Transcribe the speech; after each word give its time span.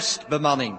testbemanning. 0.00 0.78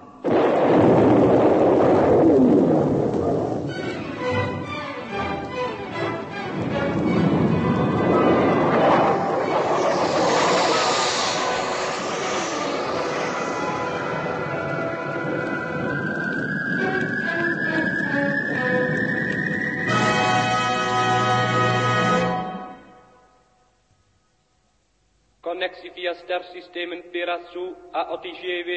Connectie 25.51 25.92
via 25.96 26.14
stersystemen 26.14 27.04
Perasu, 27.12 27.76
AOTGW 27.92 28.70
en 28.70 28.71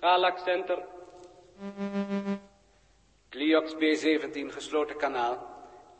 Galax 0.00 0.42
Center. 0.42 0.84
Cliox 3.28 3.74
B17, 3.74 4.52
gesloten 4.52 4.96
kanaal. 4.96 5.56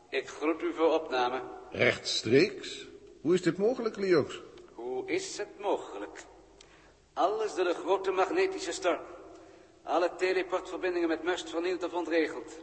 Ik 0.09 0.27
groet 0.29 0.61
u 0.61 0.73
voor 0.73 0.93
opname. 0.93 1.41
Rechtstreeks? 1.69 2.87
Hoe 3.21 3.33
is 3.33 3.41
dit 3.41 3.57
mogelijk, 3.57 3.97
Liox? 3.97 4.41
Hoe 4.73 5.07
is 5.07 5.37
het 5.37 5.59
mogelijk? 5.59 6.23
Alles 7.13 7.55
door 7.55 7.65
de 7.65 7.73
grote 7.73 8.11
magnetische 8.11 8.71
storm. 8.71 9.01
Alle 9.83 10.15
teleportverbindingen 10.17 11.07
met 11.07 11.23
Must 11.23 11.49
vernield 11.49 11.83
of 11.83 11.93
ontregeld. 11.93 12.57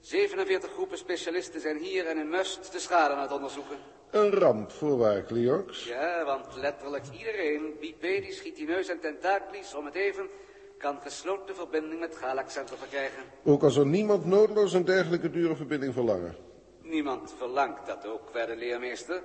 47 0.00 0.72
groepen 0.72 0.98
specialisten 0.98 1.60
zijn 1.60 1.78
hier 1.78 2.06
en 2.06 2.18
in 2.18 2.28
Must 2.28 2.72
de 2.72 2.78
schade 2.78 3.14
aan 3.14 3.22
het 3.22 3.32
onderzoeken. 3.32 3.78
Een 4.12 4.30
ramp 4.30 4.70
voorwaar, 4.70 5.24
Cliox. 5.24 5.84
Ja, 5.84 6.24
want 6.24 6.56
letterlijk 6.56 7.04
iedereen, 7.18 7.76
bipedisch, 7.80 8.40
chitineus 8.40 8.88
en 8.88 9.00
tentaklies, 9.00 9.74
om 9.74 9.84
het 9.84 9.94
even, 9.94 10.28
kan 10.78 11.00
gesloten 11.00 11.54
verbinding 11.54 12.00
met 12.00 12.16
Galax 12.16 12.52
Center 12.52 12.78
verkrijgen. 12.78 13.22
Ook 13.44 13.62
al 13.62 13.70
zou 13.70 13.86
niemand 13.86 14.24
noodloos 14.24 14.72
een 14.72 14.84
dergelijke 14.84 15.30
dure 15.30 15.56
verbinding 15.56 15.92
verlangen. 15.92 16.36
Niemand 16.82 17.34
verlangt 17.38 17.86
dat 17.86 18.06
ook, 18.06 18.30
waarde 18.30 18.56
leermeester. 18.56 19.22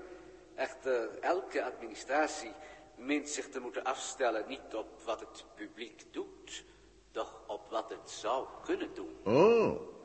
Echter, 0.55 1.09
elke 1.19 1.63
administratie 1.63 2.51
meent 2.95 3.29
zich 3.29 3.49
te 3.49 3.59
moeten 3.59 3.83
afstellen 3.83 4.43
niet 4.47 4.75
op 4.75 4.87
wat 5.05 5.19
het 5.19 5.45
publiek 5.55 6.03
doet, 6.11 6.63
doch 7.11 7.41
op 7.47 7.69
wat 7.69 7.89
het 7.89 8.09
zou 8.09 8.45
kunnen 8.65 8.89
doen. 8.93 9.15
Oh, 9.23 9.96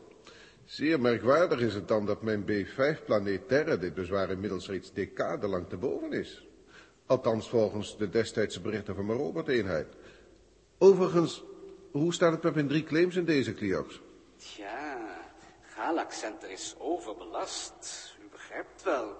zeer 0.65 1.01
merkwaardig 1.01 1.61
is 1.61 1.75
het 1.75 1.89
dan 1.89 2.07
dat 2.07 2.23
mijn 2.23 2.45
B5-planeet 2.45 3.49
Terra 3.49 3.77
dit 3.77 3.95
bezwaar 3.95 4.31
inmiddels 4.31 4.69
reeds 4.69 4.93
decadelang 4.93 5.69
te 5.69 5.77
boven 5.77 6.13
is. 6.13 6.47
Althans 7.07 7.49
volgens 7.49 7.99
de 7.99 8.09
destijdse 8.09 8.61
berichten 8.61 8.95
van 8.95 9.07
mijn 9.07 9.19
roboteenheid. 9.19 9.87
Overigens, 10.79 11.45
hoe 11.91 12.13
staat 12.13 12.33
het 12.33 12.43
met 12.43 12.55
mijn 12.55 12.69
drie 12.69 12.85
claims 12.85 13.17
in 13.17 13.25
deze 13.25 13.55
Cliox? 13.55 14.01
Tja, 14.37 15.21
Galax 15.63 16.19
Center 16.19 16.51
is 16.51 16.75
overbelast, 16.79 18.15
u 18.25 18.29
begrijpt 18.31 18.83
wel. 18.83 19.17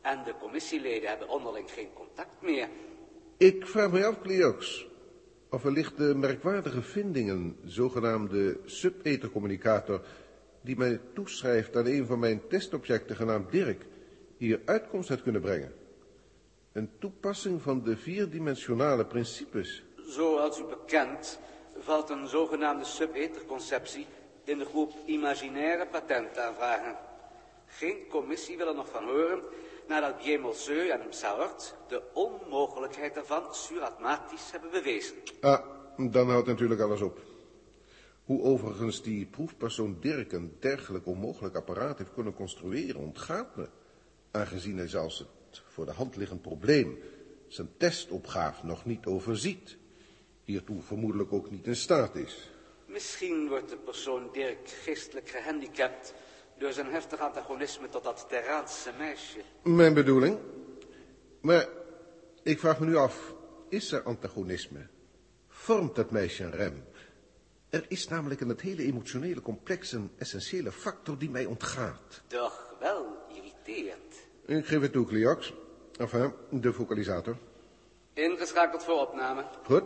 En 0.00 0.24
de 0.24 0.34
commissieleden 0.40 1.08
hebben 1.08 1.28
onderling 1.28 1.70
geen 1.70 1.92
contact 1.94 2.42
meer. 2.42 2.68
Ik 3.36 3.66
vraag 3.66 3.90
mij 3.90 4.06
af, 4.06 4.20
Cliox, 4.22 4.86
of 5.50 5.62
wellicht 5.62 5.96
de 5.96 6.14
merkwaardige 6.14 6.82
vindingen, 6.82 7.56
zogenaamde 7.64 8.60
sub-ethercommunicator, 8.64 10.00
die 10.60 10.76
mij 10.76 11.00
toeschrijft 11.14 11.76
aan 11.76 11.86
een 11.86 12.06
van 12.06 12.18
mijn 12.18 12.42
testobjecten 12.48 13.16
genaamd 13.16 13.50
Dirk, 13.50 13.86
hier 14.36 14.60
uitkomst 14.64 15.08
had 15.08 15.22
kunnen 15.22 15.40
brengen. 15.40 15.72
Een 16.72 16.90
toepassing 16.98 17.62
van 17.62 17.82
de 17.82 17.96
vierdimensionale 17.96 19.06
principes. 19.06 19.82
Zoals 19.96 20.60
u 20.60 20.64
bekend 20.64 21.38
valt 21.78 22.10
een 22.10 22.28
zogenaamde 22.28 22.84
sub-etherconceptie 22.84 24.06
in 24.44 24.58
de 24.58 24.64
groep 24.64 24.92
imaginaire 25.06 25.86
patentaanvragen. 25.86 26.96
Geen 27.66 28.06
commissie 28.08 28.56
wil 28.56 28.68
er 28.68 28.74
nog 28.74 28.88
van 28.88 29.04
horen 29.04 29.42
nadat 29.88 30.24
Jemelseu 30.24 30.88
en 30.88 31.00
Saort 31.08 31.74
de 31.88 32.02
onmogelijkheid 32.12 33.14
daarvan 33.14 33.54
suratmatisch 33.54 34.50
hebben 34.50 34.70
bewezen. 34.70 35.16
Ah, 35.40 35.60
dan 35.96 36.28
houdt 36.30 36.46
natuurlijk 36.46 36.80
alles 36.80 37.00
op. 37.00 37.29
Hoe 38.30 38.42
overigens 38.42 39.02
die 39.02 39.26
proefpersoon 39.26 39.96
Dirk 40.00 40.32
een 40.32 40.56
dergelijk 40.60 41.06
onmogelijk 41.06 41.56
apparaat 41.56 41.98
heeft 41.98 42.12
kunnen 42.12 42.34
construeren, 42.34 43.00
ontgaat 43.00 43.56
me. 43.56 43.68
Aangezien 44.30 44.76
hij 44.76 44.88
zelfs 44.88 45.18
het 45.18 45.62
voor 45.68 45.84
de 45.84 45.92
hand 45.92 46.16
liggend 46.16 46.42
probleem, 46.42 46.98
zijn 47.48 47.68
testopgave, 47.76 48.66
nog 48.66 48.84
niet 48.84 49.06
overziet. 49.06 49.76
Hiertoe 50.44 50.82
vermoedelijk 50.82 51.32
ook 51.32 51.50
niet 51.50 51.66
in 51.66 51.76
staat 51.76 52.16
is. 52.16 52.50
Misschien 52.86 53.48
wordt 53.48 53.68
de 53.68 53.76
persoon 53.76 54.28
Dirk 54.32 54.68
geestelijk 54.68 55.28
gehandicapt 55.28 56.14
door 56.58 56.72
zijn 56.72 56.90
heftig 56.90 57.20
antagonisme 57.20 57.88
tot 57.88 58.04
dat 58.04 58.26
Terraanse 58.28 58.90
meisje. 58.98 59.38
Mijn 59.62 59.94
bedoeling. 59.94 60.38
Maar 61.40 61.68
ik 62.42 62.58
vraag 62.58 62.80
me 62.80 62.86
nu 62.86 62.96
af, 62.96 63.34
is 63.68 63.92
er 63.92 64.02
antagonisme? 64.02 64.86
Vormt 65.48 65.94
dat 65.94 66.10
meisje 66.10 66.44
een 66.44 66.50
rem? 66.50 66.84
Er 67.70 67.84
is 67.88 68.08
namelijk 68.08 68.40
in 68.40 68.48
het 68.48 68.60
hele 68.60 68.82
emotionele 68.82 69.42
complex 69.42 69.92
een 69.92 70.10
essentiële 70.18 70.72
factor 70.72 71.18
die 71.18 71.30
mij 71.30 71.44
ontgaat. 71.44 72.22
Doch 72.26 72.74
wel 72.80 73.16
irriterend. 73.34 74.14
Ik 74.44 74.66
geef 74.66 74.80
het 74.80 74.92
toe, 74.92 75.06
Cliox. 75.06 75.52
Enfin, 75.98 76.32
de 76.50 76.72
focalisator. 76.72 77.36
Ingeschakeld 78.12 78.84
voor 78.84 79.00
opname. 79.00 79.44
Goed. 79.64 79.84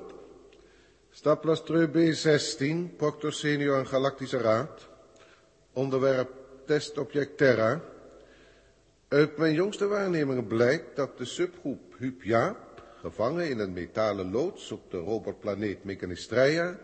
Staplastreu 1.10 1.88
B16, 1.88 2.96
Proctor 2.96 3.32
Senior 3.32 3.78
en 3.78 3.86
Galactische 3.86 4.38
Raad. 4.38 4.88
Onderwerp 5.72 6.30
testobject 6.66 7.36
Terra. 7.36 7.80
Uit 9.08 9.36
mijn 9.36 9.54
jongste 9.54 9.86
waarnemingen 9.86 10.46
blijkt 10.46 10.96
dat 10.96 11.18
de 11.18 11.24
subgroep 11.24 11.94
Huub 11.98 12.22
Jaap, 12.22 12.82
gevangen 13.00 13.48
in 13.48 13.58
een 13.58 13.72
metalen 13.72 14.30
loods 14.30 14.70
op 14.70 14.90
de 14.90 14.98
robotplaneet 14.98 15.84
Mechanistreia, 15.84 16.78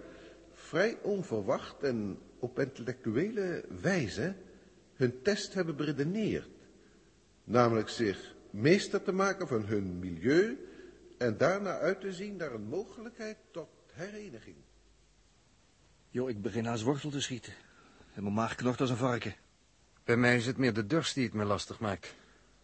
vrij 0.70 0.98
onverwacht 1.02 1.82
en 1.82 2.18
op 2.38 2.58
intellectuele 2.58 3.64
wijze 3.80 4.34
hun 4.94 5.22
test 5.22 5.54
hebben 5.54 5.76
beredeneerd. 5.76 6.48
Namelijk 7.44 7.88
zich 7.88 8.34
meester 8.50 9.02
te 9.02 9.12
maken 9.12 9.48
van 9.48 9.64
hun 9.64 9.98
milieu 9.98 10.58
en 11.18 11.36
daarna 11.36 11.78
uit 11.78 12.00
te 12.00 12.12
zien 12.12 12.36
naar 12.36 12.52
een 12.52 12.68
mogelijkheid 12.68 13.36
tot 13.50 13.68
hereniging. 13.92 14.56
Jo, 16.10 16.26
ik 16.26 16.42
begin 16.42 16.64
haast 16.64 16.82
wortel 16.82 17.10
te 17.10 17.20
schieten. 17.20 17.52
En 18.14 18.22
mijn 18.22 18.34
maag 18.34 18.54
knort 18.54 18.80
als 18.80 18.90
een 18.90 18.96
varken. 18.96 19.34
Bij 20.04 20.16
mij 20.16 20.36
is 20.36 20.46
het 20.46 20.56
meer 20.56 20.74
de 20.74 20.86
dorst 20.86 21.14
die 21.14 21.24
het 21.24 21.34
me 21.34 21.44
lastig 21.44 21.80
maakt. 21.80 22.14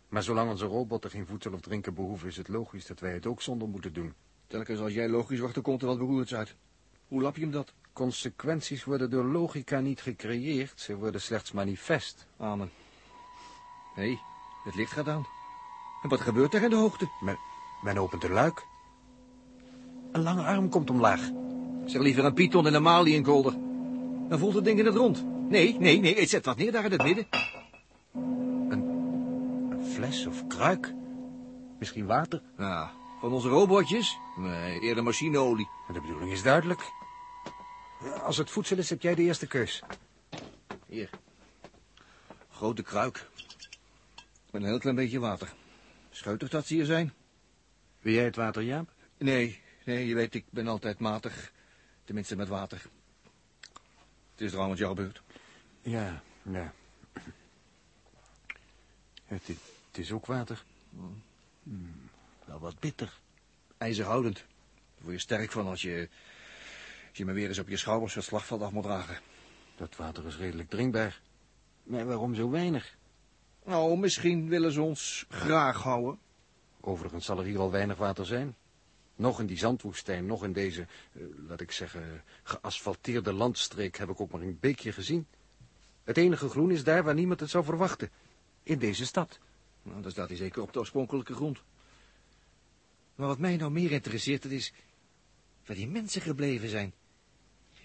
Maar 0.08 0.22
zolang 0.22 0.50
onze 0.50 0.66
robotten 0.66 1.10
geen 1.10 1.26
voedsel 1.26 1.52
of 1.52 1.60
drinken 1.60 1.94
behoeven, 1.94 2.28
is 2.28 2.36
het 2.36 2.48
logisch 2.48 2.86
dat 2.86 3.00
wij 3.00 3.12
het 3.12 3.26
ook 3.26 3.42
zonder 3.42 3.68
moeten 3.68 3.92
doen. 3.92 4.14
Telkens 4.46 4.80
als 4.80 4.92
jij 4.92 5.08
logisch 5.08 5.38
wordt, 5.38 5.54
dan 5.54 5.62
komt 5.62 5.82
er 5.82 5.88
wat 5.88 5.98
beroerds 5.98 6.34
uit. 6.34 6.54
Hoe 7.08 7.22
lap 7.22 7.34
je 7.34 7.42
hem 7.42 7.50
dat? 7.50 7.72
Consequenties 7.96 8.84
worden 8.84 9.10
door 9.10 9.24
logica 9.24 9.80
niet 9.80 10.00
gecreëerd, 10.00 10.80
ze 10.80 10.96
worden 10.96 11.20
slechts 11.20 11.52
manifest. 11.52 12.26
Amen. 12.38 12.70
Hé, 13.94 14.02
hey, 14.02 14.20
het 14.64 14.74
licht 14.74 14.92
gaat 14.92 15.08
aan. 15.08 15.26
En 16.02 16.08
wat 16.08 16.20
gebeurt 16.20 16.54
er 16.54 16.62
in 16.62 16.70
de 16.70 16.76
hoogte? 16.76 17.08
Men, 17.20 17.38
men 17.82 17.98
opent 17.98 18.24
een 18.24 18.32
luik. 18.32 18.66
Een 20.12 20.22
lange 20.22 20.42
arm 20.42 20.68
komt 20.68 20.90
omlaag. 20.90 21.20
Zeg 21.86 22.02
liever 22.02 22.24
een 22.24 22.34
python 22.34 22.66
en 22.66 22.74
een 22.74 22.82
maliënkolder. 22.82 23.52
Dan 24.28 24.38
voelt 24.38 24.54
het 24.54 24.64
ding 24.64 24.78
in 24.78 24.86
het 24.86 24.94
rond. 24.94 25.24
Nee, 25.48 25.78
nee, 25.78 26.00
nee, 26.00 26.26
zet 26.26 26.44
wat 26.44 26.56
neer 26.56 26.72
daar 26.72 26.84
in 26.84 26.92
het 26.92 27.02
midden. 27.02 27.26
Een, 28.68 28.82
een 29.70 29.84
fles 29.92 30.26
of 30.26 30.46
kruik? 30.46 30.94
Misschien 31.78 32.06
water? 32.06 32.42
Ja, 32.58 32.92
van 33.20 33.32
onze 33.32 33.48
robotjes? 33.48 34.18
Nee, 34.36 34.80
eerder 34.80 35.04
machineolie. 35.04 35.68
De 35.92 36.00
bedoeling 36.00 36.32
is 36.32 36.42
duidelijk. 36.42 36.80
Als 38.22 38.36
het 38.36 38.50
voedsel 38.50 38.78
is, 38.78 38.90
heb 38.90 39.02
jij 39.02 39.14
de 39.14 39.22
eerste 39.22 39.46
keus. 39.46 39.82
Hier. 40.86 41.10
Grote 42.50 42.82
kruik. 42.82 43.28
Met 44.50 44.62
een 44.62 44.68
heel 44.68 44.78
klein 44.78 44.96
beetje 44.96 45.18
water. 45.18 45.52
Scheutig 46.10 46.48
dat 46.48 46.66
ze 46.66 46.74
hier 46.74 46.84
zijn. 46.84 47.12
Wil 48.00 48.12
jij 48.12 48.24
het 48.24 48.36
water, 48.36 48.62
Jaap? 48.62 48.92
Nee, 49.18 49.60
nee, 49.84 50.06
je 50.06 50.14
weet, 50.14 50.34
ik 50.34 50.44
ben 50.50 50.66
altijd 50.66 50.98
matig. 50.98 51.52
Tenminste 52.04 52.36
met 52.36 52.48
water. 52.48 52.82
Het 54.30 54.40
is 54.40 54.50
trouwens 54.50 54.80
jouw 54.80 54.94
beurt. 54.94 55.22
Ja, 55.80 56.22
ja. 56.42 56.74
Het, 59.24 59.48
is, 59.48 59.56
het 59.86 59.98
is 59.98 60.12
ook 60.12 60.26
water. 60.26 60.64
Wel 62.44 62.58
wat 62.58 62.78
bitter. 62.78 63.18
IJzerhoudend. 63.78 64.36
Daar 64.36 65.04
word 65.04 65.14
je 65.14 65.20
sterk 65.20 65.52
van 65.52 65.66
als 65.66 65.82
je, 65.82 66.08
als 67.16 67.24
je 67.24 67.32
me 67.32 67.40
weer 67.40 67.48
eens 67.48 67.58
op 67.58 67.68
je 67.68 67.76
schouders 67.76 68.14
het 68.14 68.24
slagveld 68.24 68.62
af 68.62 68.72
moet 68.72 68.82
dragen. 68.82 69.18
Dat 69.76 69.96
water 69.96 70.26
is 70.26 70.36
redelijk 70.36 70.68
drinkbaar. 70.68 71.20
Maar 71.82 72.06
waarom 72.06 72.34
zo 72.34 72.50
weinig? 72.50 72.96
Nou, 73.64 73.98
misschien 73.98 74.48
willen 74.48 74.72
ze 74.72 74.82
ons 74.82 75.26
graag 75.28 75.82
houden. 75.82 76.18
Overigens 76.80 77.24
zal 77.24 77.38
er 77.38 77.44
hier 77.44 77.58
al 77.58 77.70
weinig 77.70 77.96
water 77.96 78.26
zijn. 78.26 78.56
Nog 79.14 79.40
in 79.40 79.46
die 79.46 79.58
zandwoestijn, 79.58 80.26
nog 80.26 80.44
in 80.44 80.52
deze, 80.52 80.86
eh, 81.12 81.22
laat 81.48 81.60
ik 81.60 81.72
zeggen, 81.72 82.22
geasfalteerde 82.42 83.32
landstreek 83.32 83.96
heb 83.96 84.08
ik 84.08 84.20
ook 84.20 84.30
maar 84.30 84.40
een 84.40 84.58
beekje 84.60 84.92
gezien. 84.92 85.26
Het 86.04 86.16
enige 86.16 86.48
groen 86.48 86.70
is 86.70 86.84
daar 86.84 87.04
waar 87.04 87.14
niemand 87.14 87.40
het 87.40 87.50
zou 87.50 87.64
verwachten. 87.64 88.10
In 88.62 88.78
deze 88.78 89.06
stad. 89.06 89.38
Nou, 89.82 90.02
dan 90.02 90.10
staat 90.10 90.28
hij 90.28 90.36
zeker 90.36 90.62
op 90.62 90.72
de 90.72 90.78
oorspronkelijke 90.78 91.34
grond. 91.34 91.62
Maar 93.14 93.26
wat 93.26 93.38
mij 93.38 93.56
nou 93.56 93.70
meer 93.70 93.92
interesseert, 93.92 94.42
dat 94.42 94.52
is 94.52 94.72
waar 95.66 95.76
die 95.76 95.88
mensen 95.88 96.20
gebleven 96.20 96.68
zijn. 96.68 96.92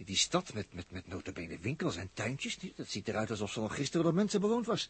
Die 0.05 0.15
stad 0.15 0.53
met, 0.53 0.73
met, 0.73 0.91
met 0.91 1.07
notabene 1.07 1.59
winkels 1.59 1.95
en 1.95 2.09
tuintjes, 2.13 2.57
dat 2.75 2.87
ziet 2.87 3.07
eruit 3.07 3.29
alsof 3.29 3.51
ze 3.51 3.59
nog 3.59 3.75
gisteren 3.75 4.05
door 4.05 4.13
mensen 4.13 4.41
bewoond 4.41 4.65
was. 4.65 4.89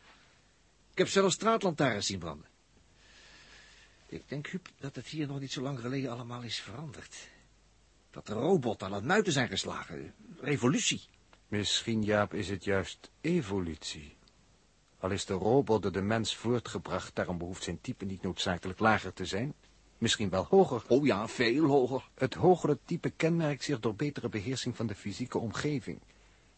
Ik 0.92 0.98
heb 0.98 1.08
zelfs 1.08 1.36
straatlantaarns 1.36 2.06
zien 2.06 2.20
branden. 2.20 2.48
Ik 4.06 4.24
denk, 4.28 4.48
Huub, 4.48 4.70
dat 4.80 4.96
het 4.96 5.08
hier 5.08 5.28
nog 5.28 5.40
niet 5.40 5.52
zo 5.52 5.62
lang 5.62 5.80
geleden 5.80 6.12
allemaal 6.12 6.42
is 6.42 6.60
veranderd. 6.60 7.16
Dat 8.10 8.28
de 8.28 8.34
robots 8.34 8.84
aan 8.84 8.94
het 8.94 9.04
muiten 9.04 9.34
zijn 9.34 9.48
geslagen. 9.48 10.14
Revolutie. 10.40 11.02
Misschien, 11.48 12.04
Jaap, 12.04 12.34
is 12.34 12.50
het 12.50 12.64
juist 12.64 13.10
evolutie. 13.22 14.16
Al 15.00 15.12
is 15.12 15.26
de 15.26 15.34
robot 15.34 15.82
door 15.82 15.92
de 15.92 16.02
mens 16.02 16.36
voortgebracht, 16.36 17.16
daarom 17.16 17.38
behoeft 17.38 17.64
zijn 17.64 17.82
type 17.82 18.06
niet 18.06 18.22
noodzakelijk 18.22 18.80
lager 18.80 19.14
te 19.14 19.26
zijn. 19.26 19.54
Misschien 20.02 20.30
wel 20.30 20.46
hoger. 20.50 20.84
Oh 20.88 21.06
ja, 21.06 21.28
veel 21.28 21.66
hoger. 21.66 22.10
Het 22.16 22.34
hogere 22.34 22.78
type 22.86 23.10
kenmerkt 23.10 23.64
zich 23.64 23.80
door 23.80 23.96
betere 23.96 24.30
beheersing 24.30 24.76
van 24.76 24.88
de 24.88 24.96
fysieke 24.96 25.38
omgeving. 25.38 26.00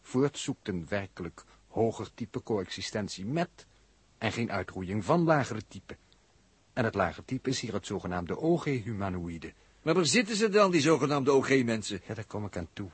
Voort 0.02 0.38
zoekt 0.38 0.68
een 0.68 0.86
werkelijk 0.88 1.44
hoger 1.68 2.14
type 2.14 2.42
coexistentie 2.42 3.24
met 3.24 3.66
en 4.18 4.32
geen 4.32 4.52
uitroeiing 4.52 5.04
van 5.04 5.24
lagere 5.24 5.62
type. 5.68 5.96
En 6.72 6.84
het 6.84 6.94
lagere 6.94 7.24
type 7.24 7.48
is 7.48 7.60
hier 7.60 7.72
het 7.72 7.86
zogenaamde 7.86 8.36
OG-humanoïde. 8.36 9.52
Maar 9.82 9.94
waar 9.94 10.06
zitten 10.06 10.36
ze 10.36 10.48
dan, 10.48 10.70
die 10.70 10.80
zogenaamde 10.80 11.32
OG-mensen? 11.32 12.00
Ja, 12.06 12.14
daar 12.14 12.26
kom 12.26 12.44
ik 12.44 12.56
aan 12.56 12.68
toe. 12.72 12.90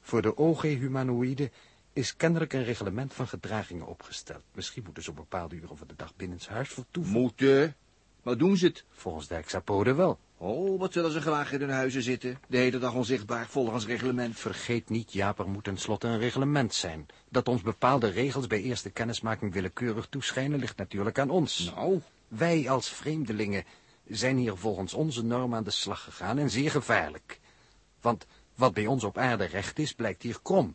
Voor 0.00 0.22
de 0.22 0.36
OG-humanoïde 0.36 1.50
is 1.92 2.16
kennelijk 2.16 2.52
een 2.52 2.64
reglement 2.64 3.14
van 3.14 3.28
gedragingen 3.28 3.86
opgesteld. 3.86 4.44
Misschien 4.54 4.82
moeten 4.84 5.02
ze 5.02 5.10
op 5.10 5.16
bepaalde 5.16 5.54
uren 5.54 5.76
van 5.76 5.86
de 5.86 5.96
dag 5.96 6.16
binnenshuis 6.16 6.68
vertoeven. 6.68 7.12
Moeten. 7.12 7.76
Maar 8.22 8.36
doen 8.36 8.56
ze 8.56 8.66
het? 8.66 8.84
Volgens 8.90 9.28
de 9.28 9.34
hexapoden 9.34 9.96
wel. 9.96 10.18
Oh, 10.36 10.78
wat 10.78 10.92
zullen 10.92 11.10
ze 11.10 11.20
graag 11.20 11.52
in 11.52 11.60
hun 11.60 11.70
huizen 11.70 12.02
zitten. 12.02 12.38
De 12.48 12.56
hele 12.56 12.78
dag 12.78 12.94
onzichtbaar, 12.94 13.46
volgens 13.46 13.86
reglement. 13.86 14.38
Vergeet 14.38 14.88
niet, 14.88 15.12
Jaap, 15.12 15.38
er 15.38 15.48
moet 15.48 15.64
tenslotte 15.64 16.06
een 16.06 16.18
reglement 16.18 16.74
zijn. 16.74 17.06
Dat 17.28 17.48
ons 17.48 17.62
bepaalde 17.62 18.08
regels 18.08 18.46
bij 18.46 18.62
eerste 18.62 18.90
kennismaking 18.90 19.52
willekeurig 19.52 20.06
toeschijnen, 20.06 20.58
ligt 20.58 20.76
natuurlijk 20.76 21.18
aan 21.18 21.30
ons. 21.30 21.72
Nou, 21.74 22.00
Wij 22.28 22.70
als 22.70 22.88
vreemdelingen 22.88 23.64
zijn 24.06 24.36
hier 24.36 24.56
volgens 24.56 24.94
onze 24.94 25.24
normen 25.24 25.58
aan 25.58 25.64
de 25.64 25.70
slag 25.70 26.04
gegaan 26.04 26.38
en 26.38 26.50
zeer 26.50 26.70
gevaarlijk. 26.70 27.40
Want 28.00 28.26
wat 28.54 28.74
bij 28.74 28.86
ons 28.86 29.04
op 29.04 29.18
aarde 29.18 29.44
recht 29.44 29.78
is, 29.78 29.92
blijkt 29.94 30.22
hier 30.22 30.38
krom. 30.42 30.74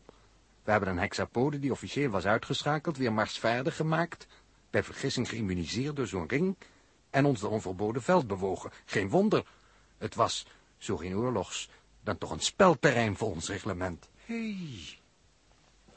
We 0.63 0.71
hebben 0.71 0.89
een 0.89 0.99
hexapode 0.99 1.59
die 1.59 1.71
officieel 1.71 2.09
was 2.09 2.25
uitgeschakeld, 2.25 2.97
weer 2.97 3.13
marsvaardig 3.13 3.75
gemaakt, 3.75 4.27
bij 4.69 4.83
vergissing 4.83 5.29
geïmmuniseerd 5.29 5.95
door 5.95 6.07
zo'n 6.07 6.27
ring, 6.27 6.55
en 7.09 7.25
ons 7.25 7.39
door 7.39 7.53
een 7.53 7.61
verboden 7.61 8.01
veld 8.01 8.27
bewogen. 8.27 8.71
Geen 8.85 9.09
wonder. 9.09 9.45
Het 9.97 10.15
was, 10.15 10.45
zo 10.77 10.97
geen 10.97 11.15
oorlogs, 11.15 11.69
dan 12.03 12.17
toch 12.17 12.31
een 12.31 12.39
spelterrein 12.39 13.17
voor 13.17 13.31
ons 13.31 13.47
reglement. 13.47 14.09
hé. 14.25 14.33
Hey. 14.35 14.99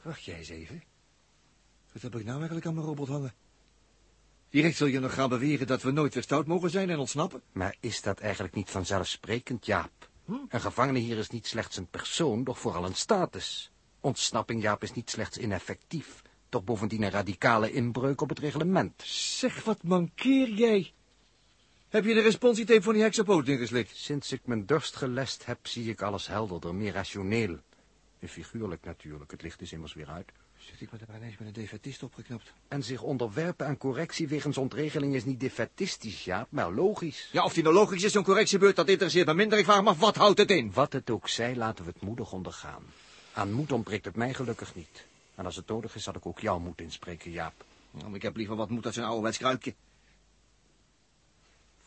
Wacht 0.01 0.23
jij 0.23 0.37
eens 0.37 0.49
even. 0.49 0.83
Wat 1.91 2.01
heb 2.01 2.15
ik 2.15 2.23
nou 2.25 2.37
eigenlijk 2.37 2.65
aan 2.65 2.73
mijn 2.73 2.85
robot 2.85 3.07
hangen? 3.07 3.33
Direct 4.49 4.75
zul 4.75 4.87
je 4.87 4.99
nog 4.99 5.13
gaan 5.13 5.29
beweren 5.29 5.67
dat 5.67 5.81
we 5.81 5.91
nooit 5.91 6.13
weer 6.13 6.23
stout 6.23 6.47
mogen 6.47 6.69
zijn 6.69 6.89
en 6.89 6.99
ontsnappen? 6.99 7.41
Maar 7.51 7.75
is 7.79 8.01
dat 8.01 8.19
eigenlijk 8.19 8.55
niet 8.55 8.69
vanzelfsprekend, 8.69 9.65
Jaap? 9.65 10.09
Een 10.25 10.61
gevangene 10.61 10.99
hier 10.99 11.17
is 11.17 11.29
niet 11.29 11.47
slechts 11.47 11.77
een 11.77 11.87
persoon, 11.87 12.43
doch 12.43 12.59
vooral 12.59 12.85
een 12.85 12.95
status. 12.95 13.71
Ontsnapping, 13.99 14.61
Jaap, 14.61 14.83
is 14.83 14.93
niet 14.93 15.09
slechts 15.09 15.37
ineffectief, 15.37 16.21
toch 16.49 16.63
bovendien 16.63 17.03
een 17.03 17.09
radicale 17.09 17.71
inbreuk 17.71 18.21
op 18.21 18.29
het 18.29 18.39
reglement. 18.39 19.01
Zeg, 19.05 19.63
wat 19.63 19.83
mankeer 19.83 20.49
jij? 20.49 20.93
Heb 21.91 22.05
je 22.05 22.13
de 22.13 22.21
responsietape 22.21 22.81
van 22.81 22.93
die 22.93 23.01
hexapoot 23.01 23.47
ingeslikt? 23.47 23.95
Sinds 23.95 24.31
ik 24.31 24.41
mijn 24.43 24.65
dorst 24.65 24.95
gelest 24.95 25.45
heb, 25.45 25.67
zie 25.67 25.89
ik 25.89 26.01
alles 26.01 26.27
helderder, 26.27 26.75
meer 26.75 26.93
rationeel. 26.93 27.57
En 28.19 28.27
figuurlijk 28.27 28.85
natuurlijk, 28.85 29.31
het 29.31 29.41
licht 29.41 29.61
is 29.61 29.71
immers 29.71 29.93
weer 29.93 30.07
uit. 30.07 30.31
Zit 30.57 30.81
ik 30.81 30.91
met 30.91 31.01
een 31.01 31.15
ineens 31.15 31.37
met 31.37 31.47
een 31.47 31.53
defetist 31.53 32.03
opgeknapt? 32.03 32.53
En 32.67 32.83
zich 32.83 33.01
onderwerpen 33.01 33.67
aan 33.67 33.77
correctie 33.77 34.27
wegens 34.27 34.57
ontregeling 34.57 35.15
is 35.15 35.25
niet 35.25 35.39
defetistisch, 35.39 36.23
Jaap, 36.23 36.47
maar 36.51 36.71
logisch. 36.71 37.29
Ja, 37.31 37.43
of 37.43 37.53
die 37.53 37.63
nou 37.63 37.75
logisch 37.75 38.03
is, 38.03 38.11
zo'n 38.11 38.23
correctiebeurt, 38.23 38.75
dat 38.75 38.89
interesseert 38.89 39.27
me 39.27 39.33
minder. 39.33 39.57
Ik 39.57 39.65
vraag 39.65 39.83
me 39.83 39.89
af, 39.89 39.99
wat 39.99 40.15
houdt 40.15 40.39
het 40.39 40.51
in? 40.51 40.71
Wat 40.73 40.93
het 40.93 41.09
ook 41.09 41.27
zij, 41.27 41.55
laten 41.55 41.85
we 41.85 41.91
het 41.93 42.01
moedig 42.01 42.31
ondergaan. 42.31 42.83
Aan 43.33 43.51
moed 43.51 43.71
ontbreekt 43.71 44.05
het 44.05 44.15
mij 44.15 44.33
gelukkig 44.33 44.75
niet. 44.75 45.05
En 45.35 45.45
als 45.45 45.55
het 45.55 45.67
nodig 45.67 45.95
is, 45.95 46.03
zal 46.03 46.15
ik 46.15 46.25
ook 46.25 46.39
jouw 46.39 46.59
moed 46.59 46.81
inspreken, 46.81 47.31
Jaap. 47.31 47.65
Nou, 47.91 48.15
ik 48.15 48.21
heb 48.21 48.35
liever 48.35 48.55
wat 48.55 48.69
moed 48.69 48.85
als 48.85 48.95
een 48.95 49.03
ouderwets 49.03 49.37
kruikje. 49.37 49.73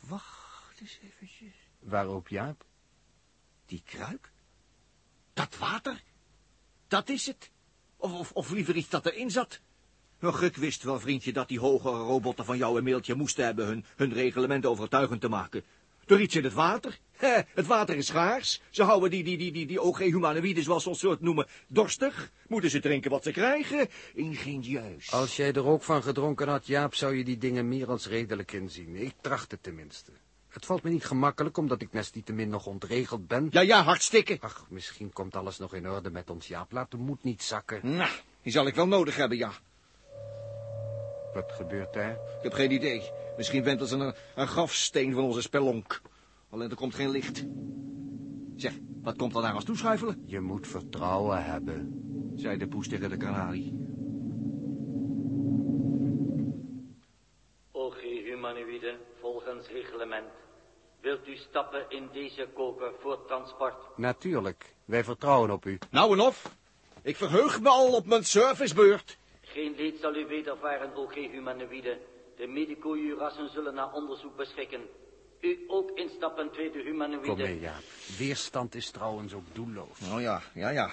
Wacht 0.08 0.80
eens 0.80 0.98
eventjes. 1.02 1.52
Waarop, 1.78 2.28
Jaap? 2.28 2.64
Die 3.66 3.82
kruik? 3.84 4.32
Dat 5.32 5.56
water? 5.56 6.02
Dat 6.88 7.08
is 7.08 7.26
het. 7.26 7.50
Of, 7.96 8.12
of, 8.12 8.32
of 8.32 8.50
liever 8.50 8.76
iets 8.76 8.88
dat 8.88 9.06
erin 9.06 9.30
zat. 9.30 9.60
Och, 10.20 10.42
ik 10.42 10.56
wist 10.56 10.82
wel, 10.82 11.00
vriendje, 11.00 11.32
dat 11.32 11.48
die 11.48 11.58
hogere 11.58 11.96
robotten 11.96 12.44
van 12.44 12.56
jou 12.56 12.78
een 12.78 12.84
mailtje 12.84 13.14
moesten 13.14 13.44
hebben 13.44 13.66
hun, 13.66 13.84
hun 13.96 14.12
reglement 14.12 14.66
overtuigend 14.66 15.20
te 15.20 15.28
maken. 15.28 15.64
Door 16.06 16.20
iets 16.20 16.36
in 16.36 16.44
het 16.44 16.52
water. 16.52 16.98
Het 17.54 17.66
water 17.66 17.96
is 17.96 18.06
schaars. 18.06 18.60
Ze 18.70 18.82
houden 18.82 19.10
die, 19.10 19.24
die, 19.24 19.36
die, 19.36 19.52
die, 19.52 19.66
die 19.66 19.82
OG-humanoïden, 19.82 20.62
zoals 20.62 20.82
ze 20.82 20.88
ons 20.88 20.98
soort 20.98 21.20
noemen, 21.20 21.46
dorstig. 21.66 22.30
Moeten 22.48 22.70
ze 22.70 22.80
drinken 22.80 23.10
wat 23.10 23.22
ze 23.22 23.30
krijgen? 23.30 23.88
Ingenieus. 24.14 25.12
Als 25.12 25.36
jij 25.36 25.52
er 25.52 25.66
ook 25.66 25.82
van 25.82 26.02
gedronken 26.02 26.48
had, 26.48 26.66
Jaap, 26.66 26.94
zou 26.94 27.16
je 27.16 27.24
die 27.24 27.38
dingen 27.38 27.68
meer 27.68 27.90
als 27.90 28.06
redelijk 28.06 28.52
inzien. 28.52 28.96
Ik 28.96 29.14
tracht 29.20 29.50
het 29.50 29.62
tenminste. 29.62 30.10
Het 30.48 30.66
valt 30.66 30.82
me 30.82 30.90
niet 30.90 31.04
gemakkelijk, 31.04 31.56
omdat 31.56 31.82
ik 31.82 31.88
min 32.32 32.48
nog 32.48 32.66
ontregeld 32.66 33.26
ben. 33.26 33.48
Ja, 33.50 33.60
ja, 33.60 33.82
hartstikke. 33.82 34.36
Ach, 34.40 34.66
misschien 34.68 35.12
komt 35.12 35.36
alles 35.36 35.58
nog 35.58 35.74
in 35.74 35.88
orde 35.88 36.10
met 36.10 36.30
ons, 36.30 36.46
Jaap. 36.46 36.72
Laat 36.72 36.90
de 36.90 36.96
moed 36.96 37.22
niet 37.22 37.42
zakken. 37.42 37.96
Nou, 37.96 38.10
die 38.42 38.52
zal 38.52 38.66
ik 38.66 38.74
wel 38.74 38.86
nodig 38.86 39.16
hebben, 39.16 39.38
ja. 39.38 39.52
Wat 41.34 41.52
gebeurt 41.52 41.92
daar? 41.92 42.10
Ik 42.10 42.42
heb 42.42 42.52
geen 42.52 42.70
idee. 42.70 43.10
Misschien 43.36 43.64
wentelt 43.64 43.88
ze 43.88 43.96
een, 43.96 44.14
een 44.34 44.46
grafsteen 44.46 45.14
van 45.14 45.24
onze 45.24 45.42
spelonk. 45.42 46.00
Alleen 46.50 46.70
er 46.70 46.76
komt 46.76 46.94
geen 46.94 47.10
licht. 47.10 47.44
Zeg, 48.56 48.72
wat 49.02 49.16
komt 49.16 49.34
er 49.34 49.42
daar 49.42 49.54
als 49.54 49.64
toeschuifelen? 49.64 50.22
Je 50.26 50.40
moet 50.40 50.66
vertrouwen 50.66 51.44
hebben. 51.44 52.02
zei 52.36 52.58
de 52.58 52.68
poes 52.68 52.88
tegen 52.88 53.10
de 53.10 53.16
kanarie. 53.16 53.72
OG 57.70 58.00
humanoïde, 58.00 58.96
volgens 59.20 59.68
reglement. 59.68 60.30
Wilt 61.00 61.28
u 61.28 61.36
stappen 61.36 61.84
in 61.88 62.08
deze 62.12 62.48
koker 62.54 62.92
voor 63.00 63.26
transport? 63.26 63.74
Natuurlijk. 63.96 64.74
Wij 64.84 65.04
vertrouwen 65.04 65.50
op 65.50 65.64
u. 65.64 65.78
Nou 65.90 66.12
en 66.12 66.20
of. 66.20 66.56
Ik 67.02 67.16
verheug 67.16 67.60
me 67.60 67.68
al 67.68 67.92
op 67.94 68.06
mijn 68.06 68.24
servicebeurt. 68.24 69.18
Geen 69.54 69.74
leed 69.76 69.98
zal 70.00 70.14
u 70.16 70.26
wedervaren, 70.26 70.96
OG 70.96 71.14
humanoïde. 71.14 71.98
De 72.36 72.46
medico-jurassen 72.46 73.48
zullen 73.48 73.74
naar 73.74 73.92
onderzoek 73.92 74.36
beschikken. 74.36 74.80
U 75.40 75.64
ook 75.66 75.90
instappen, 75.90 76.50
tweede 76.50 76.82
humanoïde. 76.82 77.26
Kom 77.26 77.36
mee, 77.36 77.60
Jaap. 77.60 77.82
Weerstand 78.18 78.74
is 78.74 78.90
trouwens 78.90 79.34
ook 79.34 79.44
doelloos. 79.52 80.00
Nou 80.00 80.20
ja, 80.20 80.42
ja, 80.54 80.70
ja. 80.70 80.90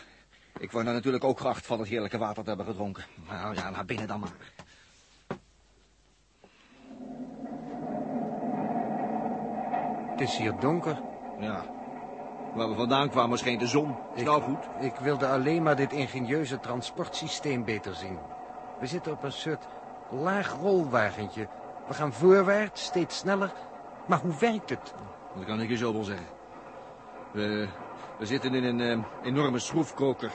Ik 0.60 0.72
word 0.72 0.84
nou 0.84 0.96
natuurlijk 0.96 1.24
ook 1.24 1.40
geacht 1.40 1.66
van 1.66 1.80
het 1.80 1.88
heerlijke 1.88 2.18
water 2.18 2.44
te 2.44 2.50
hebben 2.50 2.66
gedronken. 2.66 3.06
Nou 3.28 3.56
ja, 3.56 3.70
naar 3.70 3.86
binnen 3.86 4.08
dan 4.08 4.20
maar. 4.20 4.54
Het 10.12 10.22
is 10.22 10.38
hier 10.38 10.60
donker. 10.60 11.02
Ja. 11.40 11.66
Waar 12.56 12.70
we 12.70 12.76
vandaan 12.76 13.10
kwamen 13.10 13.38
scheen 13.38 13.58
de 13.58 13.68
zon. 13.68 13.96
Is 14.16 14.24
nou 14.24 14.42
goed? 14.42 14.68
Ik 14.80 14.96
wilde 14.96 15.28
alleen 15.28 15.64
maar 15.64 15.76
dit 15.76 15.92
ingenieuze 15.92 16.60
transportsysteem 16.60 17.66
beter 17.66 17.96
zien. 17.96 18.20
We 18.82 18.88
zitten 18.88 19.12
op 19.12 19.24
een 19.24 19.32
soort 19.32 19.68
laag 20.10 20.54
rolwagentje. 20.62 21.48
We 21.88 21.94
gaan 21.94 22.14
voorwaarts, 22.14 22.84
steeds 22.84 23.18
sneller. 23.18 23.52
Maar 24.06 24.20
hoe 24.20 24.34
werkt 24.40 24.70
het? 24.70 24.94
Dat 25.36 25.46
kan 25.46 25.62
ik 25.62 25.70
je 25.70 25.78
zo 25.78 25.94
wel 25.94 26.04
zeggen. 26.04 26.28
We, 27.32 27.68
we 28.18 28.26
zitten 28.26 28.54
in 28.54 28.64
een 28.64 28.80
eh, 28.80 29.06
enorme 29.24 29.60
schroefkoker. 29.60 30.32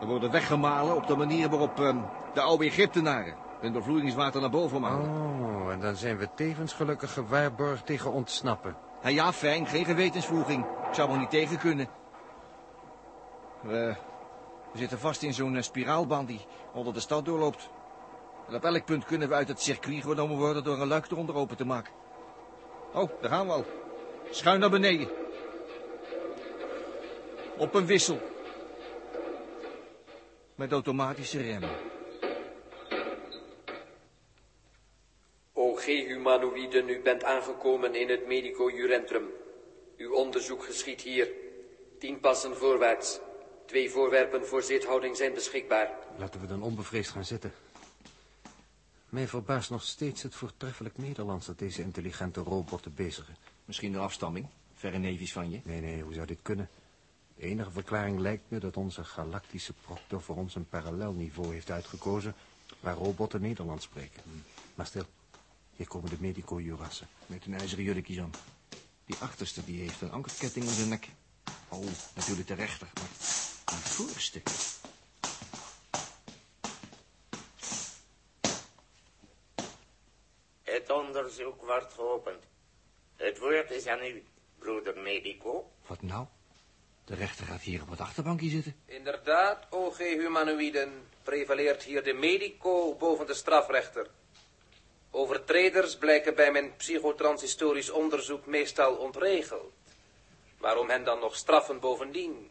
We 0.00 0.06
worden 0.06 0.30
weggemalen 0.30 0.96
op 0.96 1.06
de 1.06 1.16
manier 1.16 1.48
waarop 1.48 1.80
eh, 1.80 1.96
de 2.34 2.40
oude 2.40 2.64
Egyptenaren 2.64 3.34
hun 3.60 3.72
doorvloeingswater 3.72 4.40
naar 4.40 4.50
boven 4.50 4.80
malen. 4.80 5.10
Oh, 5.10 5.72
en 5.72 5.80
dan 5.80 5.96
zijn 5.96 6.16
we 6.16 6.28
tevens 6.34 6.72
gelukkig 6.72 7.12
gewaarborgd 7.12 7.86
tegen 7.86 8.12
ontsnappen. 8.12 8.76
Ja, 9.02 9.08
ja, 9.08 9.32
fijn, 9.32 9.66
geen 9.66 9.84
gewetensvoeging. 9.84 10.64
Ik 10.64 10.94
zou 10.94 11.10
er 11.10 11.18
niet 11.18 11.30
tegen 11.30 11.58
kunnen. 11.58 11.88
We, 13.60 13.96
we 14.74 14.80
zitten 14.80 14.98
vast 14.98 15.22
in 15.22 15.34
zo'n 15.34 15.56
eh, 15.56 15.62
spiraalbaan 15.62 16.26
die 16.26 16.40
onder 16.72 16.92
de 16.92 17.00
stad 17.00 17.24
doorloopt. 17.24 17.68
En 18.48 18.54
op 18.54 18.64
elk 18.64 18.84
punt 18.84 19.04
kunnen 19.04 19.28
we 19.28 19.34
uit 19.34 19.48
het 19.48 19.60
circuit 19.60 20.02
genomen 20.02 20.36
worden 20.36 20.64
door 20.64 20.80
een 20.80 20.88
luik 20.88 21.10
eronder 21.10 21.34
open 21.34 21.56
te 21.56 21.64
maken. 21.64 21.92
Oh, 22.92 23.10
daar 23.20 23.30
gaan 23.30 23.46
we 23.46 23.52
al. 23.52 23.64
Schuin 24.30 24.60
naar 24.60 24.70
beneden. 24.70 25.08
Op 27.56 27.74
een 27.74 27.86
wissel. 27.86 28.20
Met 30.54 30.72
automatische 30.72 31.42
remmen. 31.42 31.76
O 35.52 35.74
G-humanoïden, 35.74 36.88
u 36.88 37.00
bent 37.02 37.24
aangekomen 37.24 37.94
in 37.94 38.08
het 38.08 38.26
Medico-Jurentrum. 38.26 39.30
Uw 39.96 40.14
onderzoek 40.14 40.64
geschiet 40.64 41.00
hier. 41.00 41.30
Tien 41.98 42.20
passen 42.20 42.56
voorwaarts. 42.56 43.20
Twee 43.66 43.90
voorwerpen 43.90 44.46
voor 44.46 44.62
zithouding 44.62 45.16
zijn 45.16 45.34
beschikbaar. 45.34 45.90
Laten 46.18 46.40
we 46.40 46.46
dan 46.46 46.62
onbevreesd 46.62 47.10
gaan 47.10 47.24
zitten. 47.24 47.52
Mij 49.08 49.28
verbaast 49.28 49.70
nog 49.70 49.82
steeds 49.82 50.22
het 50.22 50.34
voortreffelijk 50.34 50.98
Nederlands 50.98 51.46
dat 51.46 51.58
deze 51.58 51.82
intelligente 51.82 52.40
robotten 52.40 52.94
bezigen. 52.94 53.36
Misschien 53.64 53.94
een 53.94 54.00
afstamming. 54.00 54.46
Verre 54.74 54.98
neefjes 54.98 55.32
van 55.32 55.50
je. 55.50 55.60
Nee, 55.64 55.80
nee, 55.80 56.02
hoe 56.02 56.14
zou 56.14 56.26
dit 56.26 56.38
kunnen? 56.42 56.68
De 57.36 57.42
enige 57.42 57.70
verklaring 57.70 58.18
lijkt 58.18 58.42
me 58.48 58.58
dat 58.58 58.76
onze 58.76 59.04
galactische 59.04 59.72
proctor 59.72 60.22
voor 60.22 60.36
ons 60.36 60.54
een 60.54 60.68
parallelniveau 60.68 61.52
heeft 61.52 61.70
uitgekozen... 61.70 62.34
waar 62.80 62.94
robotten 62.94 63.40
Nederlands 63.40 63.84
spreken. 63.84 64.22
Maar 64.74 64.86
stil, 64.86 65.04
hier 65.76 65.88
komen 65.88 66.10
de 66.10 66.16
medico-jurassen. 66.20 67.08
Met 67.26 67.46
een 67.46 67.54
ijzeren 67.54 67.84
jurkjes 67.84 68.18
aan. 68.18 68.30
Die 69.04 69.16
achterste 69.20 69.64
die 69.64 69.80
heeft 69.80 70.00
een 70.00 70.12
ankerketting 70.12 70.66
om 70.66 70.72
zijn 70.72 70.88
nek. 70.88 71.08
Oh, 71.68 71.84
natuurlijk 72.14 72.48
de 72.48 72.54
rechter, 72.54 72.88
maar 72.94 73.08
voorste. 73.74 74.42
Het 80.62 80.90
onderzoek 80.90 81.62
wordt 81.62 81.92
geopend. 81.92 82.44
Het 83.16 83.38
woord 83.38 83.70
is 83.70 83.86
aan 83.86 84.04
u, 84.04 84.24
broeder 84.58 84.98
Medico. 84.98 85.70
Wat 85.86 86.02
nou? 86.02 86.26
De 87.04 87.14
rechter 87.14 87.46
gaat 87.46 87.60
hier 87.60 87.82
op 87.82 87.90
het 87.90 88.00
achterbankje 88.00 88.48
zitten. 88.48 88.76
Inderdaad, 88.86 89.66
o 89.70 89.90
G-humanoïden, 89.90 91.08
prevaleert 91.22 91.82
hier 91.82 92.02
de 92.02 92.12
medico 92.12 92.94
boven 92.94 93.26
de 93.26 93.34
strafrechter. 93.34 94.10
Overtreders 95.10 95.96
blijken 95.96 96.34
bij 96.34 96.52
mijn 96.52 96.76
psychotranshistorisch 96.76 97.90
onderzoek 97.90 98.46
meestal 98.46 98.94
ontregeld. 98.94 99.72
Waarom 100.58 100.88
hen 100.88 101.04
dan 101.04 101.18
nog 101.18 101.36
straffen 101.36 101.80
bovendien? 101.80 102.50